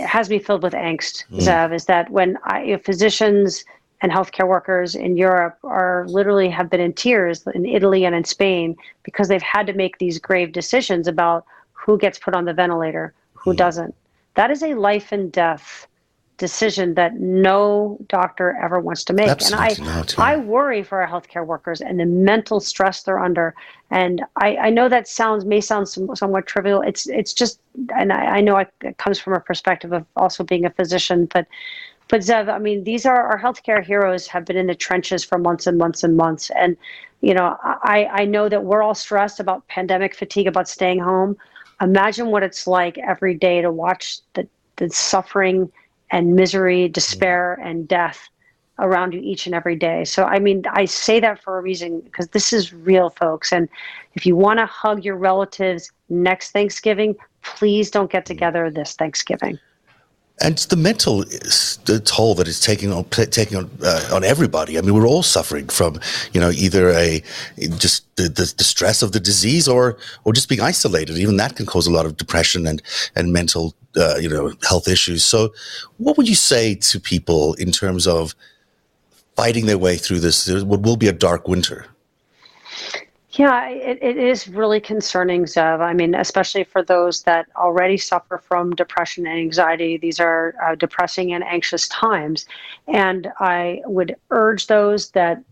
has 0.00 0.30
me 0.30 0.38
filled 0.38 0.62
with 0.62 0.72
angst, 0.72 1.24
mm. 1.30 1.40
Zev, 1.40 1.74
is 1.74 1.86
that 1.86 2.10
when 2.10 2.38
I, 2.44 2.76
physicians 2.84 3.64
and 4.00 4.10
healthcare 4.10 4.48
workers 4.48 4.94
in 4.94 5.16
Europe 5.16 5.58
are 5.62 6.04
literally 6.08 6.48
have 6.50 6.68
been 6.68 6.80
in 6.80 6.92
tears 6.92 7.46
in 7.54 7.64
Italy 7.64 8.04
and 8.04 8.14
in 8.14 8.24
Spain 8.24 8.76
because 9.04 9.28
they've 9.28 9.42
had 9.42 9.66
to 9.66 9.72
make 9.72 9.98
these 9.98 10.18
grave 10.18 10.52
decisions 10.52 11.06
about 11.06 11.44
who 11.72 11.98
gets 11.98 12.18
put 12.18 12.34
on 12.34 12.44
the 12.44 12.52
ventilator, 12.52 13.14
who 13.34 13.52
mm. 13.52 13.56
doesn't. 13.56 13.94
That 14.34 14.50
is 14.50 14.62
a 14.62 14.74
life 14.74 15.12
and 15.12 15.30
death 15.30 15.86
decision 16.42 16.94
that 16.94 17.14
no 17.20 17.96
doctor 18.08 18.58
ever 18.60 18.80
wants 18.80 19.04
to 19.04 19.12
make. 19.12 19.28
Absolutely 19.28 19.84
and 19.86 20.10
I, 20.18 20.32
I 20.32 20.36
worry 20.38 20.82
for 20.82 21.00
our 21.00 21.08
healthcare 21.08 21.46
workers 21.46 21.80
and 21.80 22.00
the 22.00 22.04
mental 22.04 22.58
stress 22.58 23.04
they're 23.04 23.20
under. 23.20 23.54
And 23.92 24.24
I, 24.34 24.56
I 24.56 24.70
know 24.70 24.88
that 24.88 25.06
sounds 25.06 25.44
may 25.44 25.60
sound 25.60 25.88
some, 25.88 26.16
somewhat 26.16 26.48
trivial. 26.48 26.80
It's 26.82 27.06
it's 27.06 27.32
just, 27.32 27.60
and 27.94 28.12
I, 28.12 28.38
I 28.38 28.40
know 28.40 28.56
it 28.56 28.72
comes 28.98 29.20
from 29.20 29.34
a 29.34 29.40
perspective 29.40 29.92
of 29.92 30.04
also 30.16 30.42
being 30.42 30.64
a 30.64 30.70
physician, 30.70 31.28
but 31.32 31.46
but 32.08 32.22
Zev, 32.22 32.52
I 32.52 32.58
mean, 32.58 32.82
these 32.82 33.06
are 33.06 33.22
our 33.22 33.40
healthcare 33.40 33.82
heroes 33.82 34.26
have 34.26 34.44
been 34.44 34.56
in 34.56 34.66
the 34.66 34.74
trenches 34.74 35.22
for 35.22 35.38
months 35.38 35.68
and 35.68 35.78
months 35.78 36.02
and 36.02 36.16
months. 36.16 36.50
And, 36.50 36.76
you 37.20 37.34
know, 37.34 37.56
I, 37.62 38.08
I 38.20 38.24
know 38.24 38.48
that 38.48 38.64
we're 38.64 38.82
all 38.82 38.96
stressed 38.96 39.38
about 39.38 39.68
pandemic 39.68 40.16
fatigue, 40.16 40.48
about 40.48 40.68
staying 40.68 40.98
home. 40.98 41.36
Imagine 41.80 42.26
what 42.32 42.42
it's 42.42 42.66
like 42.66 42.98
every 42.98 43.34
day 43.34 43.62
to 43.62 43.70
watch 43.70 44.18
the, 44.34 44.48
the 44.76 44.90
suffering 44.90 45.70
and 46.12 46.36
misery, 46.36 46.88
despair, 46.88 47.54
and 47.64 47.88
death 47.88 48.28
around 48.78 49.12
you 49.14 49.20
each 49.20 49.46
and 49.46 49.54
every 49.54 49.76
day. 49.76 50.04
So, 50.04 50.24
I 50.24 50.38
mean, 50.38 50.62
I 50.70 50.84
say 50.84 51.20
that 51.20 51.42
for 51.42 51.58
a 51.58 51.62
reason 51.62 52.00
because 52.00 52.28
this 52.28 52.52
is 52.52 52.72
real, 52.72 53.10
folks. 53.10 53.52
And 53.52 53.68
if 54.14 54.24
you 54.24 54.36
want 54.36 54.58
to 54.58 54.66
hug 54.66 55.04
your 55.04 55.16
relatives 55.16 55.90
next 56.08 56.52
Thanksgiving, 56.52 57.16
please 57.42 57.90
don't 57.90 58.10
get 58.10 58.26
together 58.26 58.70
this 58.70 58.94
Thanksgiving 58.94 59.58
and 60.42 60.58
the 60.58 60.76
mental 60.76 61.24
toll 62.04 62.34
that 62.34 62.48
it's 62.48 62.60
taking 62.60 62.92
on 62.92 63.04
taking 63.04 63.56
on 63.56 63.70
uh, 63.82 64.08
on 64.12 64.24
everybody. 64.24 64.76
I 64.76 64.80
mean, 64.80 64.94
we're 64.94 65.06
all 65.06 65.22
suffering 65.22 65.68
from 65.68 66.00
you 66.32 66.40
know 66.40 66.50
either 66.50 66.90
a 66.90 67.22
just 67.78 68.04
the, 68.16 68.24
the, 68.24 68.52
the, 68.58 68.64
stress 68.64 69.02
of 69.02 69.12
the 69.12 69.20
disease 69.20 69.68
or 69.68 69.96
or 70.24 70.32
just 70.32 70.48
being 70.48 70.60
isolated. 70.60 71.16
Even 71.16 71.36
that 71.36 71.56
can 71.56 71.66
cause 71.66 71.86
a 71.86 71.92
lot 71.92 72.06
of 72.06 72.16
depression 72.16 72.66
and 72.66 72.82
and 73.14 73.32
mental 73.32 73.74
uh, 73.96 74.16
you 74.16 74.28
know 74.28 74.52
health 74.68 74.88
issues. 74.88 75.24
So, 75.24 75.54
what 75.98 76.16
would 76.16 76.28
you 76.28 76.34
say 76.34 76.74
to 76.74 77.00
people 77.00 77.54
in 77.54 77.70
terms 77.70 78.06
of 78.06 78.34
fighting 79.36 79.66
their 79.66 79.78
way 79.78 79.96
through 79.96 80.20
this? 80.20 80.48
What 80.64 80.82
will 80.82 80.96
be 80.96 81.08
a 81.08 81.12
dark 81.12 81.48
winter. 81.48 81.86
Yeah, 83.34 83.66
it, 83.68 83.98
it 84.02 84.18
is 84.18 84.46
really 84.46 84.80
concerning, 84.80 85.44
Zev. 85.44 85.80
I 85.80 85.94
mean, 85.94 86.14
especially 86.14 86.64
for 86.64 86.82
those 86.82 87.22
that 87.22 87.46
already 87.56 87.96
suffer 87.96 88.36
from 88.36 88.74
depression 88.74 89.26
and 89.26 89.38
anxiety. 89.38 89.96
These 89.96 90.20
are 90.20 90.54
uh, 90.62 90.74
depressing 90.74 91.32
and 91.32 91.42
anxious 91.42 91.88
times. 91.88 92.44
And 92.88 93.32
I 93.40 93.80
would 93.86 94.16
urge 94.30 94.66
those 94.66 95.10
that 95.12 95.42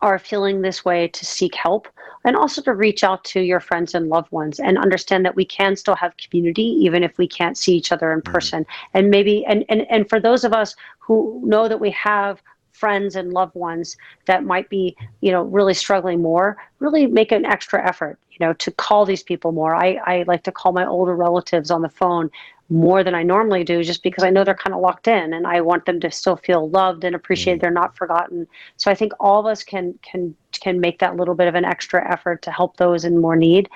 are 0.00 0.18
feeling 0.18 0.62
this 0.62 0.84
way 0.84 1.08
to 1.08 1.26
seek 1.26 1.54
help 1.54 1.86
and 2.24 2.34
also 2.34 2.60
to 2.62 2.74
reach 2.74 3.04
out 3.04 3.22
to 3.24 3.40
your 3.40 3.60
friends 3.60 3.94
and 3.94 4.08
loved 4.08 4.32
ones 4.32 4.58
and 4.58 4.78
understand 4.78 5.24
that 5.24 5.36
we 5.36 5.44
can 5.44 5.76
still 5.76 5.94
have 5.94 6.16
community 6.16 6.62
even 6.62 7.04
if 7.04 7.16
we 7.18 7.28
can't 7.28 7.56
see 7.56 7.76
each 7.76 7.92
other 7.92 8.12
in 8.12 8.20
mm-hmm. 8.20 8.32
person 8.32 8.64
mm-hmm. 8.64 8.98
and 8.98 9.10
maybe 9.10 9.44
and, 9.46 9.64
and 9.68 9.86
and 9.88 10.08
for 10.08 10.18
those 10.18 10.42
of 10.42 10.52
us 10.52 10.74
who 10.98 11.40
know 11.44 11.68
that 11.68 11.78
we 11.78 11.90
have 11.92 12.42
friends 12.76 13.16
and 13.16 13.32
loved 13.32 13.54
ones 13.54 13.96
that 14.26 14.44
might 14.44 14.68
be, 14.68 14.96
you 15.20 15.32
know, 15.32 15.42
really 15.42 15.74
struggling 15.74 16.20
more, 16.20 16.56
really 16.78 17.06
make 17.06 17.32
an 17.32 17.46
extra 17.46 17.84
effort, 17.86 18.18
you 18.30 18.44
know, 18.44 18.52
to 18.52 18.70
call 18.70 19.06
these 19.06 19.22
people 19.22 19.52
more. 19.52 19.74
I, 19.74 19.94
I 20.04 20.24
like 20.26 20.44
to 20.44 20.52
call 20.52 20.72
my 20.72 20.86
older 20.86 21.16
relatives 21.16 21.70
on 21.70 21.82
the 21.82 21.88
phone 21.88 22.30
more 22.68 23.04
than 23.04 23.14
I 23.14 23.22
normally 23.22 23.62
do 23.62 23.84
just 23.84 24.02
because 24.02 24.24
I 24.24 24.30
know 24.30 24.42
they're 24.42 24.54
kind 24.54 24.74
of 24.74 24.80
locked 24.80 25.06
in 25.06 25.32
and 25.32 25.46
I 25.46 25.60
want 25.60 25.84
them 25.84 26.00
to 26.00 26.10
still 26.10 26.36
feel 26.36 26.68
loved 26.68 27.04
and 27.04 27.14
appreciated. 27.14 27.58
Mm. 27.58 27.62
They're 27.62 27.70
not 27.70 27.96
forgotten. 27.96 28.46
So 28.76 28.90
I 28.90 28.94
think 28.94 29.12
all 29.20 29.38
of 29.38 29.46
us 29.46 29.62
can 29.62 29.98
can 30.02 30.34
can 30.52 30.80
make 30.80 30.98
that 30.98 31.16
little 31.16 31.34
bit 31.34 31.48
of 31.48 31.54
an 31.54 31.64
extra 31.64 32.10
effort 32.10 32.42
to 32.42 32.50
help 32.50 32.76
those 32.76 33.04
in 33.04 33.20
more 33.20 33.36
need. 33.36 33.68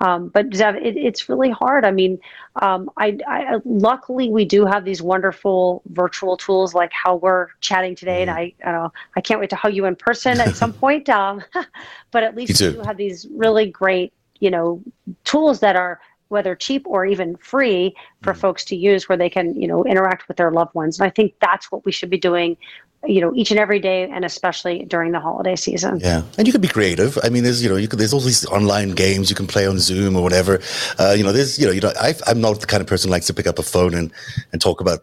Um, 0.00 0.28
but 0.28 0.50
Zev, 0.50 0.76
it, 0.76 0.96
it's 0.96 1.28
really 1.28 1.50
hard. 1.50 1.84
I 1.84 1.90
mean, 1.90 2.18
um, 2.62 2.88
I, 2.96 3.18
I, 3.26 3.56
luckily 3.64 4.30
we 4.30 4.44
do 4.44 4.64
have 4.64 4.84
these 4.84 5.02
wonderful 5.02 5.82
virtual 5.88 6.36
tools 6.36 6.74
like 6.74 6.92
how 6.92 7.16
we're 7.16 7.48
chatting 7.60 7.96
today, 7.96 8.18
mm. 8.18 8.22
and 8.22 8.30
I, 8.30 8.54
I, 8.64 8.72
know, 8.72 8.92
I 9.16 9.20
can't 9.20 9.40
wait 9.40 9.50
to 9.50 9.56
hug 9.56 9.74
you 9.74 9.84
in 9.84 9.96
person 9.96 10.40
at 10.40 10.54
some 10.54 10.72
point. 10.84 11.08
Um, 11.08 11.42
but 12.10 12.22
at 12.22 12.34
least 12.36 12.60
we 12.60 12.72
do 12.72 12.80
have 12.82 12.96
these 12.96 13.26
really 13.30 13.66
great, 13.66 14.12
you 14.38 14.50
know, 14.50 14.82
tools 15.24 15.60
that 15.60 15.76
are 15.76 16.00
whether 16.28 16.54
cheap 16.54 16.86
or 16.86 17.04
even 17.04 17.36
free 17.36 17.94
for 18.22 18.32
mm 18.32 18.38
folks 18.38 18.64
to 18.64 18.76
use 18.76 19.08
where 19.08 19.18
they 19.18 19.28
can 19.28 19.60
you 19.60 19.66
know 19.66 19.84
interact 19.84 20.28
with 20.28 20.36
their 20.36 20.52
loved 20.52 20.72
ones. 20.74 21.00
And 21.00 21.06
i 21.06 21.10
think 21.10 21.34
that's 21.40 21.72
what 21.72 21.84
we 21.84 21.90
should 21.90 22.10
be 22.10 22.18
doing 22.18 22.56
you 23.06 23.20
know 23.20 23.32
each 23.34 23.50
and 23.50 23.60
every 23.60 23.78
day 23.78 24.08
and 24.08 24.24
especially 24.24 24.84
during 24.84 25.12
the 25.12 25.20
holiday 25.20 25.56
season. 25.56 26.00
Yeah. 26.00 26.22
And 26.36 26.46
you 26.46 26.52
can 26.52 26.60
be 26.60 26.68
creative. 26.68 27.18
I 27.22 27.28
mean 27.28 27.44
there's 27.44 27.62
you 27.62 27.68
know 27.68 27.76
you 27.76 27.88
could 27.88 27.98
there's 27.98 28.12
all 28.12 28.20
these 28.20 28.46
online 28.46 28.90
games 28.92 29.30
you 29.30 29.36
can 29.36 29.46
play 29.46 29.66
on 29.66 29.78
zoom 29.78 30.16
or 30.16 30.22
whatever. 30.22 30.60
Uh, 30.98 31.14
you 31.16 31.24
know 31.24 31.32
there's 31.32 31.58
you 31.58 31.66
know 31.66 31.72
you 31.72 31.80
know 31.80 31.92
I, 32.00 32.14
i'm 32.26 32.40
not 32.40 32.60
the 32.60 32.66
kind 32.66 32.80
of 32.80 32.86
person 32.86 33.08
who 33.08 33.12
likes 33.12 33.26
to 33.26 33.34
pick 33.34 33.46
up 33.46 33.58
a 33.58 33.62
phone 33.62 33.94
and 33.94 34.12
and 34.52 34.60
talk 34.60 34.80
about 34.80 35.00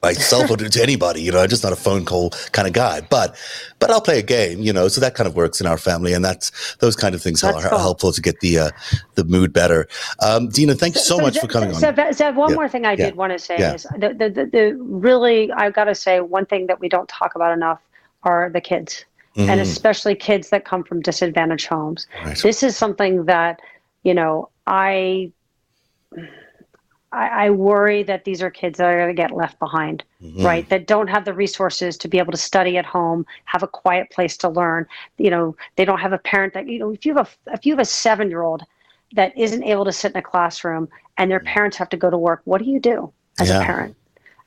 by 0.00 0.12
or 0.12 0.56
to 0.56 0.82
anybody. 0.82 1.22
You 1.22 1.32
know, 1.32 1.40
I'm 1.40 1.48
just 1.48 1.64
not 1.64 1.72
a 1.72 1.76
phone 1.76 2.04
call 2.04 2.30
kind 2.52 2.68
of 2.68 2.74
guy. 2.74 3.00
But 3.00 3.36
but 3.78 3.90
I'll 3.90 4.00
play 4.00 4.18
a 4.18 4.22
game. 4.22 4.60
You 4.60 4.72
know, 4.72 4.88
so 4.88 5.00
that 5.00 5.14
kind 5.14 5.26
of 5.26 5.34
works 5.34 5.60
in 5.60 5.66
our 5.66 5.78
family, 5.78 6.12
and 6.12 6.24
that's 6.24 6.76
those 6.76 6.96
kind 6.96 7.14
of 7.14 7.22
things 7.22 7.42
are, 7.42 7.52
cool. 7.52 7.62
are, 7.62 7.78
helpful 7.78 8.12
to 8.12 8.20
get 8.20 8.40
the 8.40 8.58
uh, 8.58 8.70
the 9.14 9.24
mood 9.24 9.52
better. 9.52 9.88
Um, 10.20 10.48
Dena, 10.48 10.74
thank 10.74 10.94
you 10.94 11.00
so, 11.00 11.16
so 11.16 11.22
much 11.22 11.38
for 11.38 11.46
coming 11.46 11.72
so, 11.74 11.88
on. 11.88 11.94
Zev, 11.94 12.34
one 12.34 12.50
yeah. 12.50 12.54
more 12.54 12.68
thing 12.68 12.84
I 12.84 12.92
yeah. 12.92 13.06
did 13.06 13.16
want 13.16 13.32
to 13.32 13.38
say 13.38 13.56
yeah. 13.58 13.74
is 13.74 13.82
the, 13.98 14.14
the, 14.14 14.30
the, 14.30 14.46
the 14.46 14.76
really 14.78 15.50
I've 15.52 15.74
got 15.74 15.84
to 15.84 15.94
say 15.94 16.20
one 16.20 16.46
thing 16.46 16.66
that 16.66 16.80
we 16.80 16.88
don't 16.88 17.08
talk 17.08 17.34
about 17.34 17.52
enough 17.52 17.80
are 18.22 18.50
the 18.50 18.60
kids. 18.60 19.04
Mm-hmm. 19.36 19.50
And 19.50 19.60
especially 19.60 20.14
kids 20.14 20.48
that 20.48 20.64
come 20.64 20.82
from 20.82 21.02
disadvantaged 21.02 21.66
homes. 21.66 22.06
Right. 22.24 22.38
This 22.38 22.62
is 22.62 22.74
something 22.74 23.26
that, 23.26 23.60
you 24.02 24.14
know, 24.14 24.48
I 24.66 25.30
I, 27.12 27.46
I, 27.46 27.50
worry 27.50 28.02
that 28.02 28.24
these 28.24 28.42
are 28.42 28.50
kids 28.50 28.78
that 28.78 28.86
are 28.86 28.96
going 28.96 29.14
to 29.14 29.22
get 29.22 29.30
left 29.30 29.58
behind, 29.58 30.04
mm-hmm. 30.22 30.44
right? 30.44 30.68
That 30.68 30.86
don't 30.86 31.08
have 31.08 31.24
the 31.24 31.32
resources 31.32 31.96
to 31.98 32.08
be 32.08 32.18
able 32.18 32.32
to 32.32 32.38
study 32.38 32.76
at 32.76 32.84
home, 32.84 33.24
have 33.44 33.62
a 33.62 33.68
quiet 33.68 34.10
place 34.10 34.36
to 34.38 34.48
learn. 34.48 34.86
You 35.16 35.30
know, 35.30 35.56
they 35.76 35.84
don't 35.84 36.00
have 36.00 36.12
a 36.12 36.18
parent 36.18 36.54
that 36.54 36.68
you 36.68 36.78
know. 36.78 36.90
If 36.90 37.06
you 37.06 37.14
have 37.14 37.28
a 37.28 37.52
if 37.52 37.64
you 37.64 37.72
have 37.72 37.80
a 37.80 37.84
seven 37.84 38.28
year 38.28 38.42
old 38.42 38.64
that 39.14 39.36
isn't 39.36 39.62
able 39.62 39.84
to 39.84 39.92
sit 39.92 40.12
in 40.12 40.18
a 40.18 40.22
classroom 40.22 40.88
and 41.16 41.30
their 41.30 41.40
parents 41.40 41.76
have 41.76 41.88
to 41.90 41.96
go 41.96 42.10
to 42.10 42.18
work, 42.18 42.42
what 42.44 42.58
do 42.58 42.68
you 42.68 42.80
do 42.80 43.12
as 43.38 43.48
yeah. 43.48 43.60
a 43.60 43.64
parent? 43.64 43.96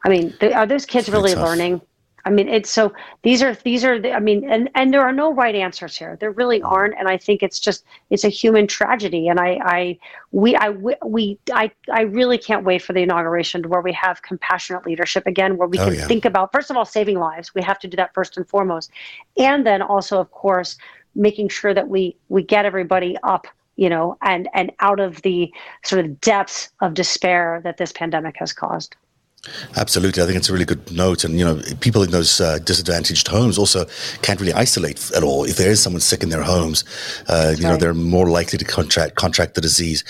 I 0.04 0.10
mean, 0.10 0.34
are 0.54 0.65
those 0.65 0.86
kids 0.86 1.10
really 1.10 1.36
learning? 1.36 1.82
I 2.25 2.29
mean, 2.29 2.47
it's 2.47 2.69
so 2.69 2.93
these 3.23 3.41
are 3.41 3.55
these 3.63 3.84
are 3.84 3.99
the, 3.99 4.12
I 4.12 4.19
mean, 4.19 4.49
and 4.49 4.69
and 4.75 4.93
there 4.93 5.01
are 5.01 5.12
no 5.12 5.34
right 5.34 5.55
answers 5.55 5.97
here. 5.97 6.17
There 6.19 6.32
really 6.32 6.62
aren't, 6.62 6.95
and 6.97 7.08
I 7.08 7.17
think 7.17 7.43
it's 7.43 7.60
just 7.60 7.84
it's 8.10 8.23
a 8.23 8.29
human 8.29 8.67
tragedy. 8.67 9.27
And 9.27 9.39
I 9.39 9.60
I 9.63 9.99
we 10.32 10.55
I 10.55 10.69
we 11.05 11.39
I 11.53 11.71
I 11.91 12.01
really 12.01 12.38
can't 12.38 12.63
wait 12.63 12.82
for 12.82 12.93
the 12.93 13.01
inauguration 13.01 13.63
where 13.69 13.82
we 13.82 13.93
have 13.93 14.21
compassionate 14.21 14.86
leadership 14.86 15.25
again, 15.27 15.58
where 15.58 15.67
we 15.67 15.79
oh, 15.79 15.86
can 15.86 15.95
yeah. 15.95 16.08
think 16.08 16.25
about 16.25 16.51
first 16.51 16.69
of 16.69 16.77
all 16.77 16.86
saving 16.86 17.19
lives. 17.19 17.53
We 17.55 17.62
have 17.62 17.79
to 17.79 17.88
do 17.88 17.97
that 17.97 18.13
first 18.13 18.38
and 18.38 18.47
foremost, 18.47 18.91
and 19.38 19.65
then 19.65 19.82
also 19.82 20.19
of 20.19 20.32
course 20.32 20.77
making 21.15 21.49
sure 21.49 21.73
that 21.73 21.88
we 21.88 22.15
we 22.29 22.43
get 22.43 22.65
everybody 22.65 23.17
up 23.23 23.47
you 23.75 23.89
know 23.89 24.17
and 24.21 24.47
and 24.53 24.71
out 24.79 24.99
of 24.99 25.21
the 25.21 25.51
sort 25.84 26.03
of 26.03 26.21
depths 26.21 26.69
of 26.82 26.93
despair 26.93 27.62
that 27.63 27.77
this 27.77 27.91
pandemic 27.91 28.36
has 28.38 28.53
caused 28.53 28.95
Absolutely, 29.78 30.21
I 30.21 30.25
think 30.25 30.38
it's 30.38 30.49
a 30.49 30.54
really 30.54 30.65
good 30.65 30.91
note, 30.91 31.23
and 31.23 31.39
you 31.39 31.45
know, 31.45 31.62
people 31.80 32.04
in 32.04 32.12
those 32.12 32.41
uh, 32.41 32.60
disadvantaged 32.60 33.28
homes 33.30 33.58
also 33.58 33.86
can't 34.21 34.39
really 34.39 34.54
isolate 34.54 35.12
at 35.15 35.23
all. 35.23 35.45
If 35.45 35.56
there 35.56 35.71
is 35.71 35.82
someone 35.82 36.02
sick 36.02 36.23
in 36.23 36.30
their 36.30 36.43
homes, 36.43 36.84
uh, 37.30 37.56
you 37.58 37.63
right. 37.63 37.71
know, 37.71 37.78
they're 37.78 37.93
more 37.93 38.30
likely 38.30 38.58
to 38.58 38.65
contract 38.65 39.15
contract 39.15 39.56
the 39.56 39.62
disease. 39.62 40.04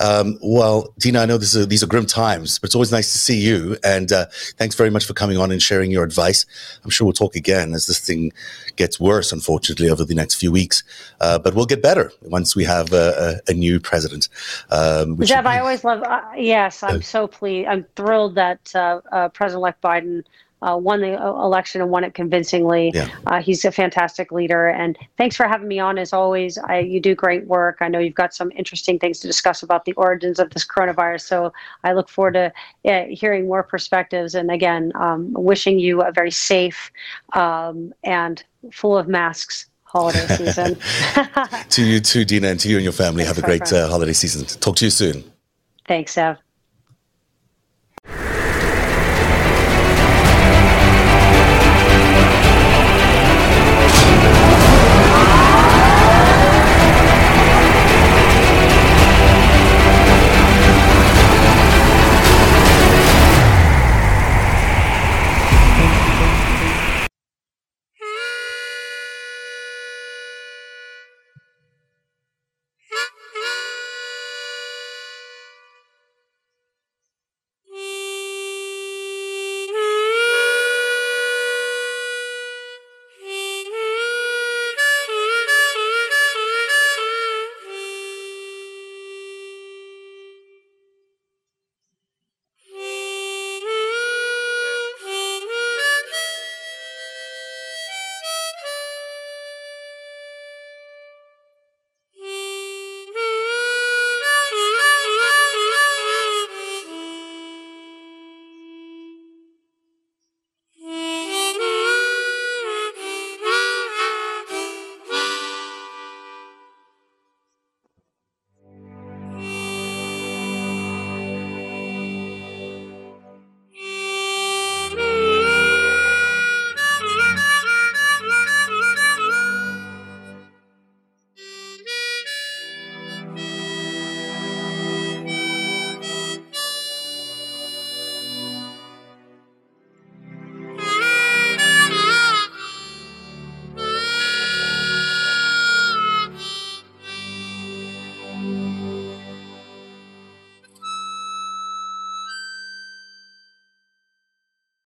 Um, 0.00 0.38
well, 0.42 0.94
Dena, 0.98 1.20
I 1.20 1.26
know 1.26 1.36
this 1.36 1.54
is, 1.54 1.68
these 1.68 1.82
are 1.82 1.86
grim 1.86 2.06
times, 2.06 2.58
but 2.58 2.68
it's 2.68 2.74
always 2.74 2.90
nice 2.90 3.12
to 3.12 3.18
see 3.18 3.38
you, 3.38 3.76
and 3.84 4.10
uh, 4.12 4.26
thanks 4.56 4.74
very 4.74 4.90
much 4.90 5.04
for 5.04 5.12
coming 5.12 5.36
on 5.36 5.50
and 5.50 5.60
sharing 5.60 5.90
your 5.90 6.02
advice. 6.02 6.46
I'm 6.82 6.90
sure 6.90 7.04
we'll 7.04 7.12
talk 7.12 7.36
again 7.36 7.74
as 7.74 7.86
this 7.86 7.98
thing 7.98 8.32
gets 8.76 8.98
worse, 8.98 9.30
unfortunately, 9.30 9.90
over 9.90 10.06
the 10.06 10.14
next 10.14 10.36
few 10.36 10.50
weeks. 10.50 10.82
Uh, 11.20 11.38
but 11.38 11.54
we'll 11.54 11.66
get 11.66 11.82
better 11.82 12.10
once 12.22 12.56
we 12.56 12.64
have 12.64 12.94
a, 12.94 13.40
a, 13.46 13.50
a 13.50 13.54
new 13.54 13.78
president. 13.78 14.28
Um, 14.70 15.20
Jeff, 15.22 15.44
I 15.44 15.58
always 15.58 15.84
love. 15.84 16.02
Uh, 16.02 16.22
yes, 16.34 16.82
I'm 16.82 17.02
so 17.02 17.26
pleased. 17.26 17.68
I'm 17.68 17.84
thrilled 17.94 18.36
that 18.36 18.69
uh, 18.74 19.00
uh, 19.12 19.28
President-elect 19.30 19.80
Biden 19.82 20.24
uh, 20.62 20.76
won 20.76 21.00
the 21.00 21.14
election 21.14 21.80
and 21.80 21.90
won 21.90 22.04
it 22.04 22.14
convincingly. 22.14 22.90
Yeah. 22.94 23.08
Uh, 23.26 23.40
he's 23.40 23.64
a 23.64 23.72
fantastic 23.72 24.30
leader. 24.30 24.68
And 24.68 24.98
thanks 25.16 25.36
for 25.36 25.48
having 25.48 25.68
me 25.68 25.78
on. 25.78 25.98
As 25.98 26.12
always, 26.12 26.58
I, 26.58 26.80
you 26.80 27.00
do 27.00 27.14
great 27.14 27.46
work. 27.46 27.78
I 27.80 27.88
know 27.88 27.98
you've 27.98 28.14
got 28.14 28.34
some 28.34 28.52
interesting 28.54 28.98
things 28.98 29.20
to 29.20 29.26
discuss 29.26 29.62
about 29.62 29.84
the 29.84 29.92
origins 29.94 30.38
of 30.38 30.50
this 30.50 30.66
coronavirus. 30.66 31.22
So 31.22 31.52
I 31.84 31.92
look 31.92 32.08
forward 32.08 32.34
to 32.34 32.52
uh, 32.84 33.04
hearing 33.08 33.46
more 33.46 33.62
perspectives. 33.62 34.34
And 34.34 34.50
again, 34.50 34.92
um, 34.96 35.32
wishing 35.32 35.78
you 35.78 36.02
a 36.02 36.12
very 36.12 36.30
safe 36.30 36.90
um, 37.32 37.94
and 38.04 38.44
full 38.72 38.98
of 38.98 39.08
masks 39.08 39.66
holiday 39.84 40.26
season. 40.36 40.76
to 41.70 41.82
you 41.82 42.00
too, 42.00 42.24
Dena, 42.24 42.48
and 42.48 42.60
to 42.60 42.68
you 42.68 42.76
and 42.76 42.84
your 42.84 42.92
family. 42.92 43.24
Thanks, 43.24 43.36
Have 43.36 43.44
a 43.44 43.46
great 43.46 43.72
uh, 43.72 43.88
holiday 43.88 44.12
season. 44.12 44.44
Talk 44.60 44.76
to 44.76 44.84
you 44.84 44.90
soon. 44.90 45.24
Thanks, 45.86 46.16
Ev. 46.16 46.36